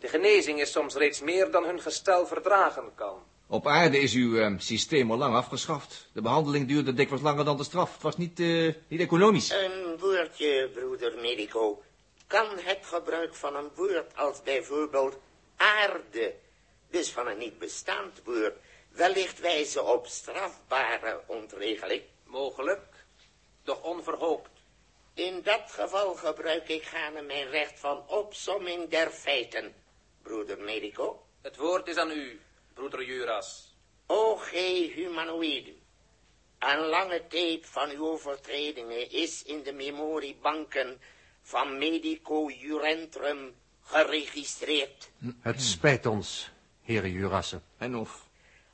De 0.00 0.08
genezing 0.08 0.60
is 0.60 0.72
soms 0.72 0.94
reeds 0.94 1.20
meer 1.20 1.50
dan 1.50 1.64
hun 1.64 1.80
gestel 1.80 2.26
verdragen 2.26 2.94
kan. 2.94 3.22
Op 3.46 3.66
aarde 3.66 3.98
is 3.98 4.14
uw 4.14 4.38
eh, 4.38 4.52
systeem 4.58 5.10
al 5.10 5.16
lang 5.16 5.34
afgeschaft. 5.34 6.08
De 6.12 6.20
behandeling 6.20 6.68
duurde 6.68 6.94
dikwijls 6.94 7.22
langer 7.22 7.44
dan 7.44 7.56
de 7.56 7.64
straf. 7.64 7.92
Het 7.92 8.02
was 8.02 8.16
niet, 8.16 8.40
eh, 8.40 8.74
niet 8.88 9.00
economisch. 9.00 9.50
Een 9.50 9.98
woordje, 9.98 10.70
broeder 10.74 11.20
Medico. 11.20 11.82
Kan 12.26 12.46
het 12.58 12.78
gebruik 12.82 13.34
van 13.34 13.56
een 13.56 13.70
woord 13.74 14.16
als 14.16 14.42
bijvoorbeeld 14.42 15.18
aarde, 15.56 16.34
dus 16.90 17.10
van 17.10 17.26
een 17.26 17.38
niet 17.38 17.58
bestaand 17.58 18.22
woord, 18.24 18.56
wellicht 18.90 19.40
wijzen 19.40 19.86
op 19.86 20.06
strafbare 20.06 21.20
ontregeling? 21.26 22.02
Mogelijk, 22.24 22.86
doch 23.64 23.82
onverhoopt. 23.82 24.50
In 25.14 25.40
dat 25.42 25.62
geval 25.66 26.14
gebruik 26.14 26.68
ik 26.68 26.82
gaarne 26.82 27.22
mijn 27.22 27.50
recht 27.50 27.80
van 27.80 28.08
opsomming 28.08 28.88
der 28.88 29.10
feiten, 29.10 29.74
broeder 30.22 30.58
Medico. 30.58 31.26
Het 31.40 31.56
woord 31.56 31.88
is 31.88 31.96
aan 31.96 32.10
u, 32.10 32.40
broeder 32.74 33.04
Juras. 33.04 33.74
O 34.06 34.36
gij 34.36 34.92
humanoïden, 34.94 35.80
een 36.58 36.78
lange 36.78 37.20
tape 37.28 37.60
van 37.62 37.90
uw 37.90 38.06
overtredingen 38.06 39.10
is 39.10 39.42
in 39.42 39.62
de 39.62 39.72
memoriebanken 39.72 41.00
van 41.42 41.78
Medico 41.78 42.50
Jurentrum 42.50 43.54
geregistreerd. 43.82 45.10
Het 45.40 45.62
spijt 45.62 46.06
ons, 46.06 46.50
heren 46.82 47.10
jurassen. 47.10 47.62
En 47.78 47.96
of? 47.96 48.26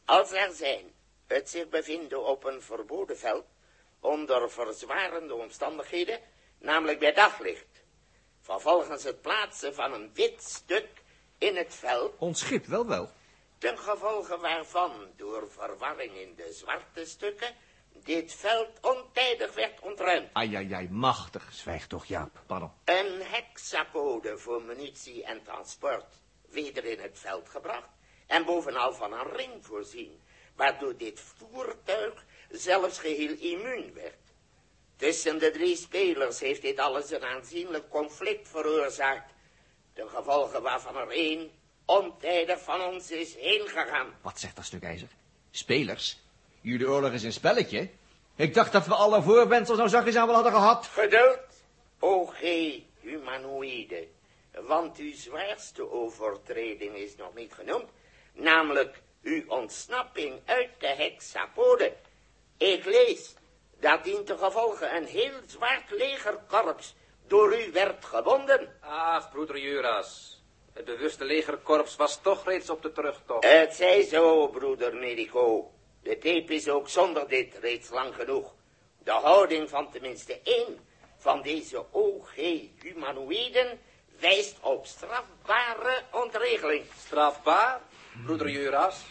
Als 0.05 0.33
er 0.33 0.53
zijn 0.53 0.95
het 1.26 1.50
zich 1.50 1.69
bevinden 1.69 2.26
op 2.26 2.45
een 2.45 2.62
verboden 2.62 3.19
veld, 3.19 3.45
onder 4.00 4.50
verzwarende 4.50 5.35
omstandigheden, 5.35 6.21
namelijk 6.59 6.99
bij 6.99 7.12
daglicht, 7.12 7.83
vervolgens 8.41 9.05
het 9.05 9.21
plaatsen 9.21 9.75
van 9.75 9.93
een 9.93 10.11
wit 10.15 10.43
stuk 10.43 10.88
in 11.38 11.57
het 11.57 11.75
veld, 11.75 12.14
Ons 12.19 12.38
schip 12.40 12.66
wel 12.66 12.87
wel. 12.87 13.11
ten 13.59 13.78
gevolge 13.78 14.38
waarvan 14.38 14.93
door 15.16 15.50
verwarring 15.50 16.14
in 16.16 16.35
de 16.37 16.52
zwarte 16.52 17.05
stukken 17.05 17.55
dit 18.05 18.35
veld 18.35 18.69
ontijdig 18.81 19.55
werd 19.55 19.81
ontruimd. 19.81 20.28
Ai, 20.33 20.55
ai, 20.57 20.73
ai, 20.73 20.88
machtig. 20.90 21.49
Zwijg 21.52 21.87
toch, 21.87 22.05
Jaap. 22.07 22.43
Pardon. 22.47 22.71
Een 22.85 23.23
hexacode 23.23 24.38
voor 24.38 24.62
munitie 24.62 25.25
en 25.25 25.43
transport 25.43 26.05
weder 26.50 26.85
in 26.85 27.00
het 27.00 27.19
veld 27.19 27.49
gebracht 27.49 27.88
en 28.26 28.45
bovenal 28.45 28.93
van 28.95 29.12
een 29.12 29.33
ring 29.33 29.66
voorzien, 29.66 30.21
waardoor 30.57 30.97
dit 30.97 31.21
voertuig 31.21 32.25
zelfs 32.50 32.99
geheel 32.99 33.37
immuun 33.38 33.95
werd. 33.95 34.14
Tussen 34.97 35.38
de 35.38 35.50
drie 35.50 35.76
spelers 35.76 36.40
heeft 36.40 36.62
dit 36.62 36.78
alles 36.78 37.11
een 37.11 37.25
aanzienlijk 37.25 37.88
conflict 37.90 38.49
veroorzaakt, 38.49 39.33
ten 39.97 40.09
gevolge 40.09 40.61
waarvan 40.61 40.97
er 40.97 41.11
één 41.11 41.50
ontijdig 41.85 42.61
van 42.61 42.81
ons 42.81 43.11
is 43.11 43.35
heen 43.35 43.69
gegaan. 43.69 44.15
Wat 44.23 44.41
zegt 44.41 44.57
dat 44.57 44.65
stuk 44.65 44.83
ijzer? 44.83 45.09
Spelers? 45.50 46.19
Jullie 46.61 46.88
oorlog 46.88 47.12
is 47.12 47.23
een 47.23 47.33
spelletje? 47.33 47.88
Ik 48.35 48.55
dacht 48.55 48.73
dat 48.73 48.87
we 48.87 48.95
alle 48.95 49.23
voorwendsels 49.23 49.76
nou 49.76 49.88
zachtjes 49.88 50.17
aan 50.17 50.26
wel 50.26 50.35
hadden 50.35 50.53
gehad. 50.53 50.87
Geduld, 50.87 51.38
o 51.99 52.26
gij 52.26 52.87
humanoïde, 53.00 54.07
want 54.50 54.97
uw 54.97 55.15
zwaarste 55.15 55.91
overtreding 55.91 56.95
is 56.95 57.17
nog 57.17 57.35
niet 57.35 57.53
genoemd, 57.53 57.88
namelijk 58.33 59.03
uw 59.23 59.43
ontsnapping 59.47 60.41
uit 60.45 60.71
de 60.79 60.87
hexapode. 60.87 61.93
Ik 62.57 62.85
lees 62.85 63.35
dat 63.81 64.05
dien 64.05 64.25
te 64.25 64.38
gevolge 64.38 64.88
een 64.97 65.07
heel 65.07 65.41
zwart 65.47 65.91
legerkorps 65.91 66.95
door 67.26 67.59
u 67.59 67.73
werd 67.73 68.04
gebonden. 68.04 68.76
Ach, 68.80 69.30
broeder 69.30 69.59
Juras. 69.59 70.40
Het 70.73 70.85
bewuste 70.85 71.25
legerkorps 71.25 71.97
was 71.97 72.21
toch 72.23 72.45
reeds 72.45 72.71
op 72.71 72.83
de 72.83 72.92
terugtocht. 72.92 73.45
Het 73.45 73.75
zij 73.75 74.02
zo, 74.02 74.49
broeder 74.49 74.95
Medico. 74.97 75.71
De 76.02 76.18
tape 76.18 76.54
is 76.54 76.68
ook 76.68 76.88
zonder 76.88 77.28
dit 77.28 77.59
reeds 77.61 77.90
lang 77.90 78.14
genoeg. 78.14 78.54
De 79.04 79.11
houding 79.11 79.68
van 79.68 79.90
tenminste 79.90 80.40
één 80.42 80.78
van 81.16 81.42
deze 81.42 81.85
OG-humanoïden 81.90 83.80
wijst 84.21 84.56
op 84.61 84.87
strafbare 84.87 86.02
ontregeling. 86.12 86.85
Strafbaar, 86.99 87.80
broeder 88.25 88.49
Juras? 88.49 89.04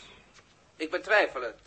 Ik 0.75 0.91
betwijfel 0.91 1.41
het. 1.41 1.62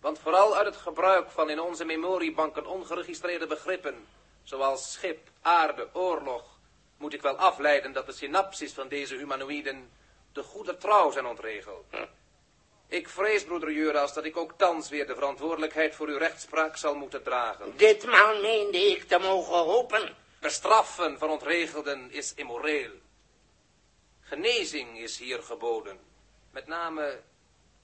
Want 0.00 0.18
vooral 0.18 0.56
uit 0.56 0.66
het 0.66 0.76
gebruik 0.76 1.30
van 1.30 1.50
in 1.50 1.60
onze 1.60 1.84
memoriebanken 1.84 2.66
ongeregistreerde 2.66 3.46
begrippen, 3.46 4.06
zoals 4.50 4.92
schip, 4.92 5.28
aarde, 5.42 5.88
oorlog, 5.92 6.58
moet 6.96 7.14
ik 7.14 7.22
wel 7.22 7.36
afleiden 7.36 7.92
dat 7.92 8.06
de 8.06 8.12
synapses 8.12 8.72
van 8.72 8.88
deze 8.88 9.16
humanoïden 9.16 9.90
de 10.32 10.42
goede 10.42 10.76
trouw 10.76 11.10
zijn 11.10 11.26
ontregeld. 11.26 11.84
Ik 12.88 13.08
vrees, 13.08 13.44
broeder 13.44 13.72
Juras, 13.72 14.14
dat 14.14 14.24
ik 14.24 14.36
ook 14.36 14.52
thans 14.56 14.88
weer 14.88 15.06
de 15.06 15.14
verantwoordelijkheid 15.14 15.94
voor 15.94 16.08
uw 16.08 16.18
rechtspraak 16.18 16.76
zal 16.76 16.94
moeten 16.94 17.22
dragen. 17.22 17.76
Ditmaal 17.76 18.40
meende 18.40 18.78
ik 18.78 19.02
te 19.02 19.18
mogen 19.18 19.58
hopen. 19.58 20.16
Bestraffen 20.40 21.18
van 21.18 21.30
ontregelden 21.30 22.10
is 22.10 22.34
immoreel. 22.34 22.90
Genezing 24.20 24.98
is 24.98 25.18
hier 25.18 25.42
geboden. 25.42 25.98
Met 26.50 26.66
name 26.66 27.20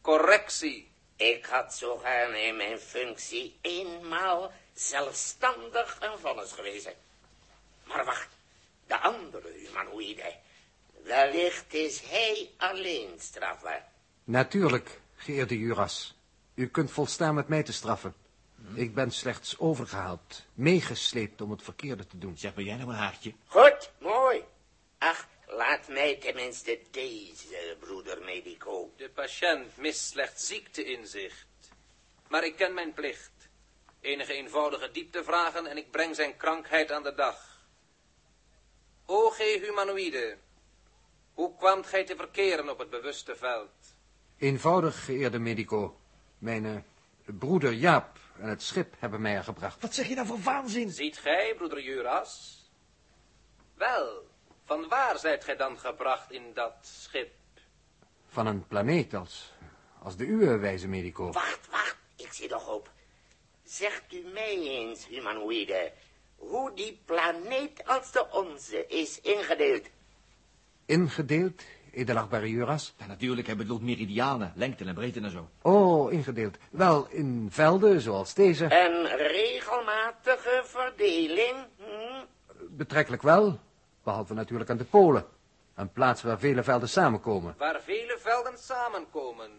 correctie. 0.00 0.90
Ik 1.16 1.46
had 1.46 1.74
zo 1.74 1.96
gaarne 1.96 2.40
in 2.40 2.56
mijn 2.56 2.78
functie 2.78 3.58
eenmaal 3.60 4.52
zelfstandig 4.80 5.96
een 6.00 6.18
vonnis 6.18 6.52
gewezen. 6.52 6.94
Maar 7.84 8.04
wacht, 8.04 8.28
de 8.86 8.98
andere 8.98 9.52
humanoïde. 9.52 10.34
Wellicht 11.02 11.74
is 11.74 12.00
hij 12.00 12.50
alleen 12.56 13.16
strafbaar. 13.18 13.88
Natuurlijk, 14.24 15.00
geëerde 15.16 15.58
juras. 15.58 16.16
U 16.54 16.68
kunt 16.68 16.90
volstaan 16.90 17.34
met 17.34 17.48
mij 17.48 17.62
te 17.62 17.72
straffen. 17.72 18.14
Ik 18.74 18.94
ben 18.94 19.10
slechts 19.10 19.58
overgehaald, 19.58 20.44
meegesleept 20.54 21.40
om 21.40 21.50
het 21.50 21.62
verkeerde 21.62 22.06
te 22.06 22.18
doen. 22.18 22.38
Zeg, 22.38 22.54
ben 22.54 22.64
jij 22.64 22.76
nou 22.76 22.88
een 22.88 22.96
haartje? 22.96 23.32
Goed, 23.46 23.90
mooi. 23.98 24.44
Ach, 24.98 25.28
laat 25.46 25.88
mij 25.88 26.16
tenminste 26.16 26.80
deze, 26.90 27.76
broeder 27.80 28.24
Medico. 28.24 28.92
De 28.96 29.08
patiënt 29.08 29.76
mist 29.76 30.00
slechts 30.00 30.46
ziekteinzicht. 30.46 31.46
Maar 32.28 32.44
ik 32.44 32.56
ken 32.56 32.74
mijn 32.74 32.92
plicht. 32.92 33.30
Enige 34.06 34.32
eenvoudige 34.32 34.90
dieptevragen 34.90 35.66
en 35.66 35.76
ik 35.76 35.90
breng 35.90 36.14
zijn 36.14 36.36
krankheid 36.36 36.92
aan 36.92 37.02
de 37.02 37.14
dag. 37.14 37.66
O 39.06 39.32
humanoïde, 39.38 40.36
hoe 41.34 41.56
kwaamt 41.56 41.86
gij 41.86 42.04
te 42.04 42.16
verkeren 42.16 42.68
op 42.70 42.78
het 42.78 42.90
bewuste 42.90 43.36
veld? 43.36 43.96
Eenvoudig, 44.38 45.04
geëerde 45.04 45.38
medico. 45.38 46.00
Mijn 46.38 46.64
eh, 46.64 46.76
broeder 47.38 47.72
Jaap 47.72 48.18
en 48.38 48.48
het 48.48 48.62
schip 48.62 48.94
hebben 48.98 49.20
mij 49.20 49.34
er 49.34 49.44
gebracht. 49.44 49.80
Wat 49.80 49.94
zeg 49.94 50.08
je 50.08 50.14
nou 50.14 50.26
voor 50.26 50.40
waanzin? 50.40 50.90
Ziet 50.90 51.18
gij, 51.18 51.54
broeder 51.56 51.82
Juras? 51.82 52.62
Wel, 53.74 54.26
Van 54.64 54.88
waar 54.88 55.18
zijt 55.18 55.44
gij 55.44 55.56
dan 55.56 55.78
gebracht 55.78 56.30
in 56.30 56.52
dat 56.54 56.74
schip? 56.80 57.34
Van 58.26 58.46
een 58.46 58.66
planeet 58.66 59.14
als, 59.14 59.52
als 60.02 60.16
de 60.16 60.26
uwe, 60.26 60.58
wijze 60.58 60.88
medico. 60.88 61.32
Wacht, 61.32 61.70
wacht, 61.70 61.96
ik 62.16 62.32
zie 62.32 62.48
nog 62.48 62.68
op. 62.68 62.94
Zegt 63.66 64.12
u 64.12 64.24
mij 64.32 64.58
eens, 64.58 65.06
humanoïde, 65.06 65.92
hoe 66.36 66.74
die 66.74 67.00
planeet 67.04 67.86
als 67.86 68.12
de 68.12 68.26
onze 68.30 68.86
is 68.86 69.20
ingedeeld? 69.20 69.86
Ingedeeld, 70.84 71.62
edelachtbare 71.92 72.50
Juras? 72.50 72.94
Ja, 72.98 73.06
natuurlijk, 73.06 73.46
hij 73.46 73.56
bedoelt 73.56 73.82
meridianen, 73.82 74.52
lengte 74.54 74.84
en 74.84 74.94
breedte 74.94 75.20
en 75.20 75.30
zo. 75.30 75.48
Oh, 75.62 76.12
ingedeeld. 76.12 76.56
Wel, 76.70 77.06
in 77.10 77.48
velden 77.50 78.00
zoals 78.00 78.34
deze. 78.34 78.64
Een 78.64 79.16
regelmatige 79.16 80.62
verdeling? 80.64 81.56
Hm? 81.76 82.24
Betrekkelijk 82.68 83.22
wel, 83.22 83.58
behalve 84.02 84.34
natuurlijk 84.34 84.70
aan 84.70 84.76
de 84.76 84.84
polen. 84.84 85.26
Een 85.74 85.92
plaats 85.92 86.22
waar 86.22 86.38
vele 86.38 86.62
velden 86.62 86.88
samenkomen. 86.88 87.54
Waar 87.58 87.80
vele 87.82 88.18
velden 88.18 88.58
samenkomen. 88.58 89.50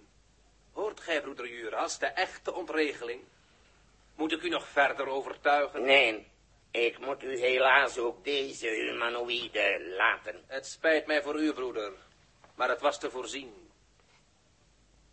Hoort 0.71 0.99
gij, 0.99 1.21
broeder 1.21 1.49
Juras, 1.49 1.99
de 1.99 2.05
echte 2.05 2.53
ontregeling? 2.53 3.21
Moet 4.17 4.31
ik 4.31 4.41
u 4.41 4.50
nog 4.50 4.67
verder 4.67 5.07
overtuigen? 5.07 5.81
Nee, 5.81 6.27
ik 6.71 7.00
moet 7.00 7.24
u 7.24 7.39
helaas 7.39 7.97
ook 7.97 8.24
deze 8.24 8.67
humanoïde 8.67 9.93
laten. 9.97 10.43
Het 10.47 10.67
spijt 10.67 11.07
mij 11.07 11.21
voor 11.21 11.39
u, 11.39 11.53
broeder, 11.53 11.91
maar 12.55 12.69
het 12.69 12.81
was 12.81 13.00
te 13.00 13.09
voorzien. 13.09 13.71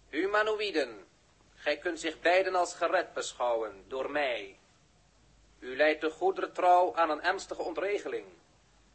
Humanoïden, 0.09 1.07
gij 1.55 1.79
kunt 1.79 2.01
zich 2.01 2.21
beiden 2.21 2.55
als 2.55 2.75
gered 2.75 3.15
beschouwen, 3.15 3.85
door 3.89 4.11
mij. 4.11 4.59
U 5.59 5.77
leidt 5.77 6.01
de 6.01 6.11
goedertrouw 6.11 6.95
aan 6.95 7.11
een 7.11 7.23
ernstige 7.23 7.63
ontregeling. 7.63 8.27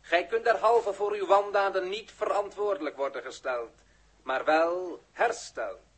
Gij 0.02 0.26
kunt 0.26 0.44
derhalve 0.44 0.94
voor 0.94 1.12
uw 1.12 1.26
wandaden 1.26 1.90
niet 1.90 2.12
verantwoordelijk 2.12 2.96
worden 2.96 3.24
gesteld, 3.24 3.72
maar 4.24 4.46
wel 4.46 5.04
hersteld. 5.12 5.89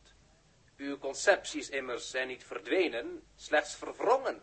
Uw 0.82 0.98
concepties 0.98 1.70
immers 1.70 2.10
zijn 2.10 2.28
niet 2.28 2.44
verdwenen, 2.44 3.24
slechts 3.36 3.76
verwrongen. 3.76 4.42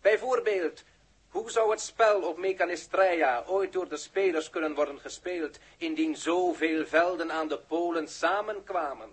Bijvoorbeeld, 0.00 0.84
hoe 1.28 1.50
zou 1.50 1.70
het 1.70 1.80
spel 1.80 2.22
op 2.22 2.38
Mechanistreia 2.38 3.44
ooit 3.46 3.72
door 3.72 3.88
de 3.88 3.96
spelers 3.96 4.50
kunnen 4.50 4.74
worden 4.74 5.00
gespeeld, 5.00 5.58
indien 5.76 6.16
zoveel 6.16 6.86
velden 6.86 7.32
aan 7.32 7.48
de 7.48 7.58
polen 7.58 8.08
samenkwamen? 8.08 9.12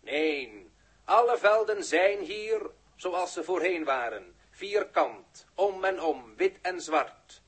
Nee, 0.00 0.70
alle 1.04 1.38
velden 1.38 1.84
zijn 1.84 2.18
hier 2.18 2.70
zoals 2.96 3.32
ze 3.32 3.44
voorheen 3.44 3.84
waren, 3.84 4.34
vierkant, 4.50 5.46
om 5.54 5.84
en 5.84 6.00
om, 6.02 6.34
wit 6.36 6.58
en 6.60 6.80
zwart. 6.80 7.42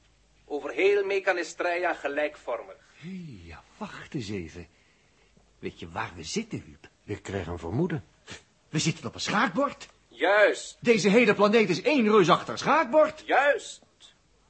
Over 0.45 0.71
heel 0.71 1.05
Mechanistreia 1.05 1.95
gelijkvormig. 1.95 2.77
Ja, 3.45 3.63
wacht 3.77 4.15
eens 4.15 4.31
even. 4.31 4.69
Weet 5.59 5.81
je 5.81 5.91
waar 5.91 6.13
we 6.15 6.23
zitten, 6.23 6.61
Huub? 6.61 6.90
Ik 7.11 7.23
krijg 7.23 7.47
een 7.47 7.59
vermoeden. 7.59 8.05
We 8.69 8.79
zitten 8.79 9.07
op 9.07 9.15
een 9.15 9.21
schaakbord. 9.21 9.89
Juist, 10.09 10.77
Deze 10.81 11.09
hele 11.09 11.35
planeet 11.35 11.69
is 11.69 11.83
één 11.83 12.11
reusachtig 12.11 12.59
schaakbord. 12.59 13.23
juist, 13.27 13.83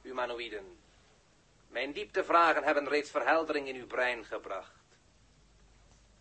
humanoïden. 0.01 0.63
Mijn 1.67 1.91
dieptevragen 1.91 2.63
hebben 2.63 2.89
reeds 2.89 3.09
verheldering 3.09 3.67
in 3.67 3.75
uw 3.75 3.87
brein 3.87 4.25
gebracht. 4.25 4.81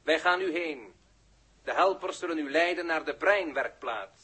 Wij 0.02 0.18
gaan 0.20 0.38
nu 0.38 0.52
heen. 0.52 0.92
De 1.64 1.72
helpers 1.72 2.18
zullen 2.18 2.38
u 2.38 2.50
leiden 2.50 2.86
naar 2.86 3.04
de 3.04 3.14
breinwerkplaats. 3.14 4.22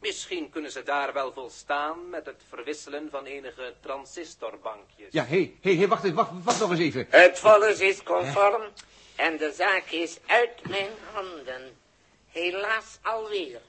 Misschien 0.00 0.50
kunnen 0.50 0.70
ze 0.70 0.82
daar 0.82 1.12
wel 1.12 1.32
volstaan 1.32 2.08
met 2.10 2.26
het 2.26 2.42
verwisselen 2.48 3.08
van 3.10 3.24
enige 3.24 3.74
transistorbankjes. 3.80 5.12
Ja, 5.12 5.24
hé, 5.24 5.56
hé, 5.60 5.74
hé, 5.74 5.86
wacht, 5.86 6.04
even, 6.04 6.16
wacht, 6.16 6.30
wacht 6.44 6.60
nog 6.60 6.70
eens 6.70 6.80
even. 6.80 7.06
Het 7.08 7.38
vonnis 7.38 7.80
is 7.80 8.02
conform 8.02 8.62
en 9.20 9.36
de 9.36 9.52
zaak 9.56 9.84
is 9.84 10.18
uit 10.26 10.68
mijn 10.68 10.90
handen. 11.12 11.76
Helaas 12.28 12.98
alweer. 13.02 13.60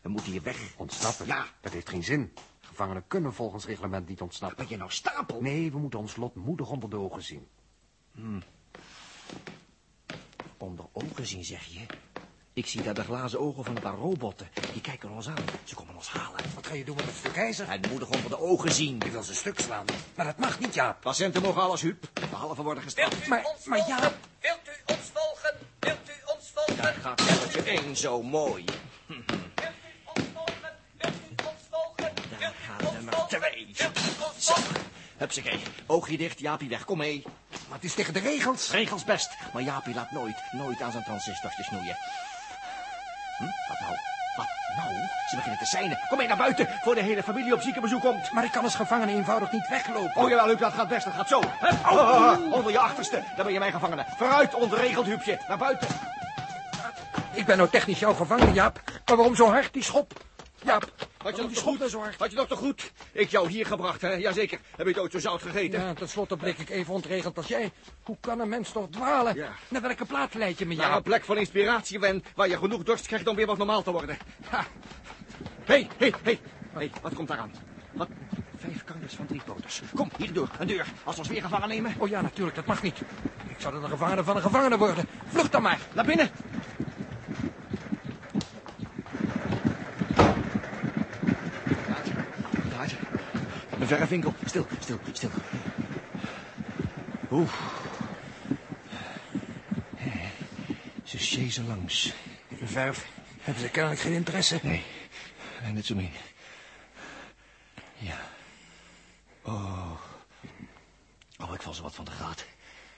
We 0.00 0.08
moeten 0.08 0.32
hier 0.32 0.42
weg. 0.42 0.74
Ontsnappen? 0.76 1.26
Ja. 1.26 1.46
Dat 1.60 1.72
heeft 1.72 1.88
geen 1.88 2.04
zin. 2.04 2.34
Gevangenen 2.60 3.06
kunnen 3.06 3.34
volgens 3.34 3.66
reglement 3.66 4.08
niet 4.08 4.20
ontsnappen. 4.20 4.58
Ben 4.58 4.68
je 4.68 4.76
nou 4.76 4.90
stapel? 4.90 5.40
Nee, 5.40 5.70
we 5.70 5.78
moeten 5.78 5.98
ons 5.98 6.16
lot 6.16 6.34
moedig 6.34 6.70
onder 6.70 6.90
de 6.90 6.96
ogen 6.96 7.22
zien. 7.22 7.48
Onder 10.56 10.84
ogen 10.92 11.26
zien, 11.26 11.44
zeg 11.44 11.64
je? 11.64 11.86
Ik 12.54 12.66
zie 12.66 12.82
daar 12.82 12.94
de 12.94 13.04
glazen 13.04 13.40
ogen 13.40 13.64
van 13.64 13.76
een 13.76 13.82
paar 13.82 13.94
robotten. 13.94 14.48
Die 14.72 14.80
kijken 14.80 15.10
ons 15.10 15.28
aan. 15.28 15.44
Ze 15.64 15.74
komen 15.74 15.94
ons 15.94 16.08
halen. 16.08 16.40
Wat 16.54 16.66
ga 16.66 16.74
je 16.74 16.84
doen 16.84 16.96
met 16.96 17.04
het 17.04 17.14
stuk 17.16 17.36
ijzer? 17.36 17.68
En 17.68 17.80
moedig 17.90 18.08
onder 18.08 18.30
de 18.30 18.38
ogen 18.38 18.72
zien. 18.72 19.00
Je 19.04 19.10
wil 19.10 19.22
ze 19.22 19.34
stuk 19.34 19.60
slaan. 19.60 19.84
Maar 20.14 20.26
dat 20.26 20.38
mag 20.38 20.58
niet, 20.58 20.74
Jaap. 20.74 21.00
Patiënten 21.00 21.42
mogen 21.42 21.62
alles, 21.62 21.80
Huub. 21.80 22.04
Behalve 22.30 22.62
worden 22.62 22.82
gestraft. 22.82 23.26
Maar, 23.26 23.46
maar 23.64 23.88
Jaap... 23.88 24.14
Wilt 24.40 24.60
u 24.66 24.92
ons 24.92 25.10
volgen? 25.12 25.54
Wilt 25.78 26.08
u 26.08 26.32
ons 26.34 26.50
volgen? 26.54 26.82
Daar 26.82 26.94
gaat 26.94 27.18
nummertje 27.28 27.62
één 27.62 27.96
zo 27.96 28.22
mooi. 28.22 28.64
Wilt 29.06 29.20
u 29.20 30.10
ons 30.14 30.26
volgen? 30.34 30.72
Wilt 30.98 31.14
u 31.14 31.44
ons 31.46 31.62
volgen? 31.70 32.12
Daar 32.40 32.54
gaat 32.66 32.92
nummer 32.92 33.14
twee. 33.28 33.74
Zo, 34.38 34.52
hupsakee. 35.16 35.60
Oogje 35.86 36.16
dicht, 36.16 36.38
Jaapie 36.40 36.68
weg. 36.68 36.84
Kom 36.84 36.98
mee. 36.98 37.22
Maar 37.68 37.78
het 37.80 37.84
is 37.84 37.94
tegen 37.94 38.12
de 38.12 38.20
regels. 38.20 38.70
Regels 38.70 39.04
best. 39.04 39.30
Maar 39.52 39.62
Jaapie 39.62 39.94
laat 39.94 40.10
nooit, 40.10 40.36
nooit 40.50 40.80
aan 40.80 40.92
zijn 40.92 41.04
transistortje 41.04 41.62
snoeien. 41.62 41.96
Hm? 43.38 43.44
Wat 43.44 43.80
nou? 43.80 43.96
Wat 44.36 44.46
nou? 44.76 44.94
Ze 45.28 45.36
beginnen 45.36 45.58
te 45.58 45.66
seinen. 45.66 45.98
Kom 46.08 46.18
mee 46.18 46.26
naar 46.28 46.36
buiten, 46.36 46.68
voor 46.82 46.94
de 46.94 47.00
hele 47.00 47.22
familie 47.22 47.54
op 47.54 47.60
ziekenbezoek 47.60 48.00
komt. 48.00 48.32
Maar 48.32 48.44
ik 48.44 48.52
kan 48.52 48.64
als 48.64 48.74
gevangene 48.74 49.12
eenvoudig 49.12 49.52
niet 49.52 49.68
weglopen. 49.68 50.22
Oh 50.22 50.28
jawel, 50.28 50.46
Huub, 50.46 50.58
dat 50.58 50.72
gaat 50.72 50.88
best. 50.88 51.04
Dat 51.04 51.14
gaat 51.14 51.28
zo. 51.28 51.40
Hup. 51.60 51.86
Oh, 51.86 51.92
oh, 51.92 51.98
oh. 51.98 52.52
Onder 52.52 52.72
je 52.72 52.78
achterste. 52.78 53.22
Dan 53.36 53.44
ben 53.44 53.52
je 53.52 53.58
mijn 53.58 53.72
gevangene. 53.72 54.04
Vooruit, 54.16 54.54
ongeregeld, 54.54 55.06
Huubje. 55.06 55.38
Naar 55.48 55.58
buiten. 55.58 55.88
Ik 57.32 57.46
ben 57.46 57.56
nou 57.56 57.68
technisch 57.68 57.98
jouw 57.98 58.14
gevangene, 58.14 58.52
Jaap. 58.52 58.80
Maar 59.06 59.16
waarom 59.16 59.36
zo 59.36 59.50
hard, 59.50 59.72
die 59.72 59.82
schop? 59.82 60.12
Jaap, 60.62 60.92
Had 61.22 61.36
je 61.36 61.42
nog 61.42 61.52
te 61.52 61.60
goed? 61.60 61.92
Had 62.18 62.30
je 62.30 62.36
nog 62.36 62.48
te 62.48 62.56
goed? 62.56 62.92
Ik 63.12 63.30
jou 63.30 63.48
hier 63.48 63.66
gebracht, 63.66 64.00
hè? 64.00 64.12
Jazeker. 64.12 64.58
Heb 64.76 64.86
je 64.86 64.92
het 64.92 65.02
ooit 65.02 65.12
zo 65.12 65.18
zout 65.18 65.42
gegeten? 65.42 65.80
Ja, 65.80 65.94
tenslotte 65.94 66.36
bleek 66.36 66.58
ik 66.58 66.70
even 66.70 66.94
ontregeld 66.94 67.36
als 67.36 67.46
jij. 67.46 67.72
Hoe 68.02 68.16
kan 68.20 68.40
een 68.40 68.48
mens 68.48 68.72
toch 68.72 68.88
dwalen? 68.90 69.34
Ja. 69.34 69.52
Naar 69.68 69.82
welke 69.82 70.04
plaats 70.04 70.34
leid 70.34 70.58
je 70.58 70.66
me, 70.66 70.74
Naar 70.74 70.96
een 70.96 71.02
plek 71.02 71.24
van 71.24 71.36
inspiratie 71.36 72.00
wen, 72.00 72.24
waar 72.34 72.48
je 72.48 72.56
genoeg 72.58 72.82
dorst 72.82 73.06
krijgt 73.06 73.26
om 73.26 73.36
weer 73.36 73.46
wat 73.46 73.58
normaal 73.58 73.82
te 73.82 73.90
worden. 73.90 74.16
Hé, 75.64 75.86
hé, 75.98 76.10
hé. 76.22 76.38
Hé, 76.72 76.90
wat 77.02 77.14
komt 77.14 77.28
daaraan? 77.28 77.52
Wat? 77.92 78.08
Vijf 78.56 78.84
kanjers 78.84 79.14
van 79.14 79.26
drie 79.26 79.42
poters. 79.44 79.82
Kom, 79.94 80.10
hier 80.16 80.26
de 80.26 80.32
deur, 80.32 80.48
een 80.58 80.66
deur. 80.66 80.86
Als 81.04 81.14
we 81.14 81.20
ons 81.20 81.30
weer 81.30 81.42
gevangen 81.42 81.68
nemen. 81.68 81.94
Oh 81.98 82.08
ja, 82.08 82.20
natuurlijk, 82.20 82.56
dat 82.56 82.66
mag 82.66 82.82
niet. 82.82 83.00
Ik 83.48 83.56
zou 83.58 83.74
dan 83.74 83.84
een 83.84 83.90
gevangene 83.90 84.24
van 84.24 84.36
een 84.36 84.42
gevangene 84.42 84.78
worden. 84.78 85.04
Vlucht 85.26 85.52
dan 85.52 85.62
maar. 85.62 85.80
Naar 85.92 86.04
binnen. 86.04 86.30
Een 93.82 93.88
verfwinkel. 93.88 94.34
Stil, 94.44 94.66
stil, 94.80 94.98
stil. 95.12 95.30
Oeh. 97.30 97.52
Ze 101.04 101.18
chasen 101.18 101.66
langs. 101.66 102.14
In 102.48 102.68
verf 102.68 103.06
hebben 103.40 103.62
ze 103.62 103.70
kennelijk 103.70 104.00
geen 104.00 104.12
interesse. 104.12 104.60
Nee, 104.62 104.82
en 105.62 105.74
net 105.74 105.86
zo 105.86 105.94
mee. 105.94 106.10
Ja. 107.98 108.16
Oh. 109.42 109.92
Oh, 111.38 111.54
ik 111.54 111.62
val 111.62 111.74
zo 111.74 111.82
wat 111.82 111.94
van 111.94 112.04
de 112.04 112.10
graad. 112.10 112.44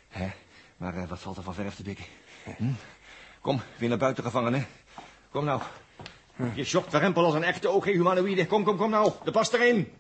Hè? 0.09 0.31
Maar 0.77 0.97
eh, 0.97 1.09
wat 1.09 1.21
valt 1.21 1.37
er 1.37 1.43
van 1.43 1.55
verf 1.55 1.75
te 1.75 1.83
pikken? 1.83 2.05
Hm? 2.57 2.73
Kom, 3.41 3.61
weer 3.77 3.89
naar 3.89 3.99
buiten 3.99 4.25
gevangen, 4.25 4.55
hè? 4.55 4.65
Kom 5.31 5.45
nou. 5.45 5.63
Je 6.55 6.65
schokt 6.65 6.91
de 6.91 6.99
rempel 6.99 7.25
als 7.25 7.35
een 7.35 7.45
echte 7.45 7.69
OG-humanoïde. 7.69 8.47
Kom, 8.47 8.65
kom, 8.65 8.77
kom 8.77 8.91
nou. 8.91 9.13
De 9.25 9.31
pas 9.31 9.53
erin. 9.53 9.93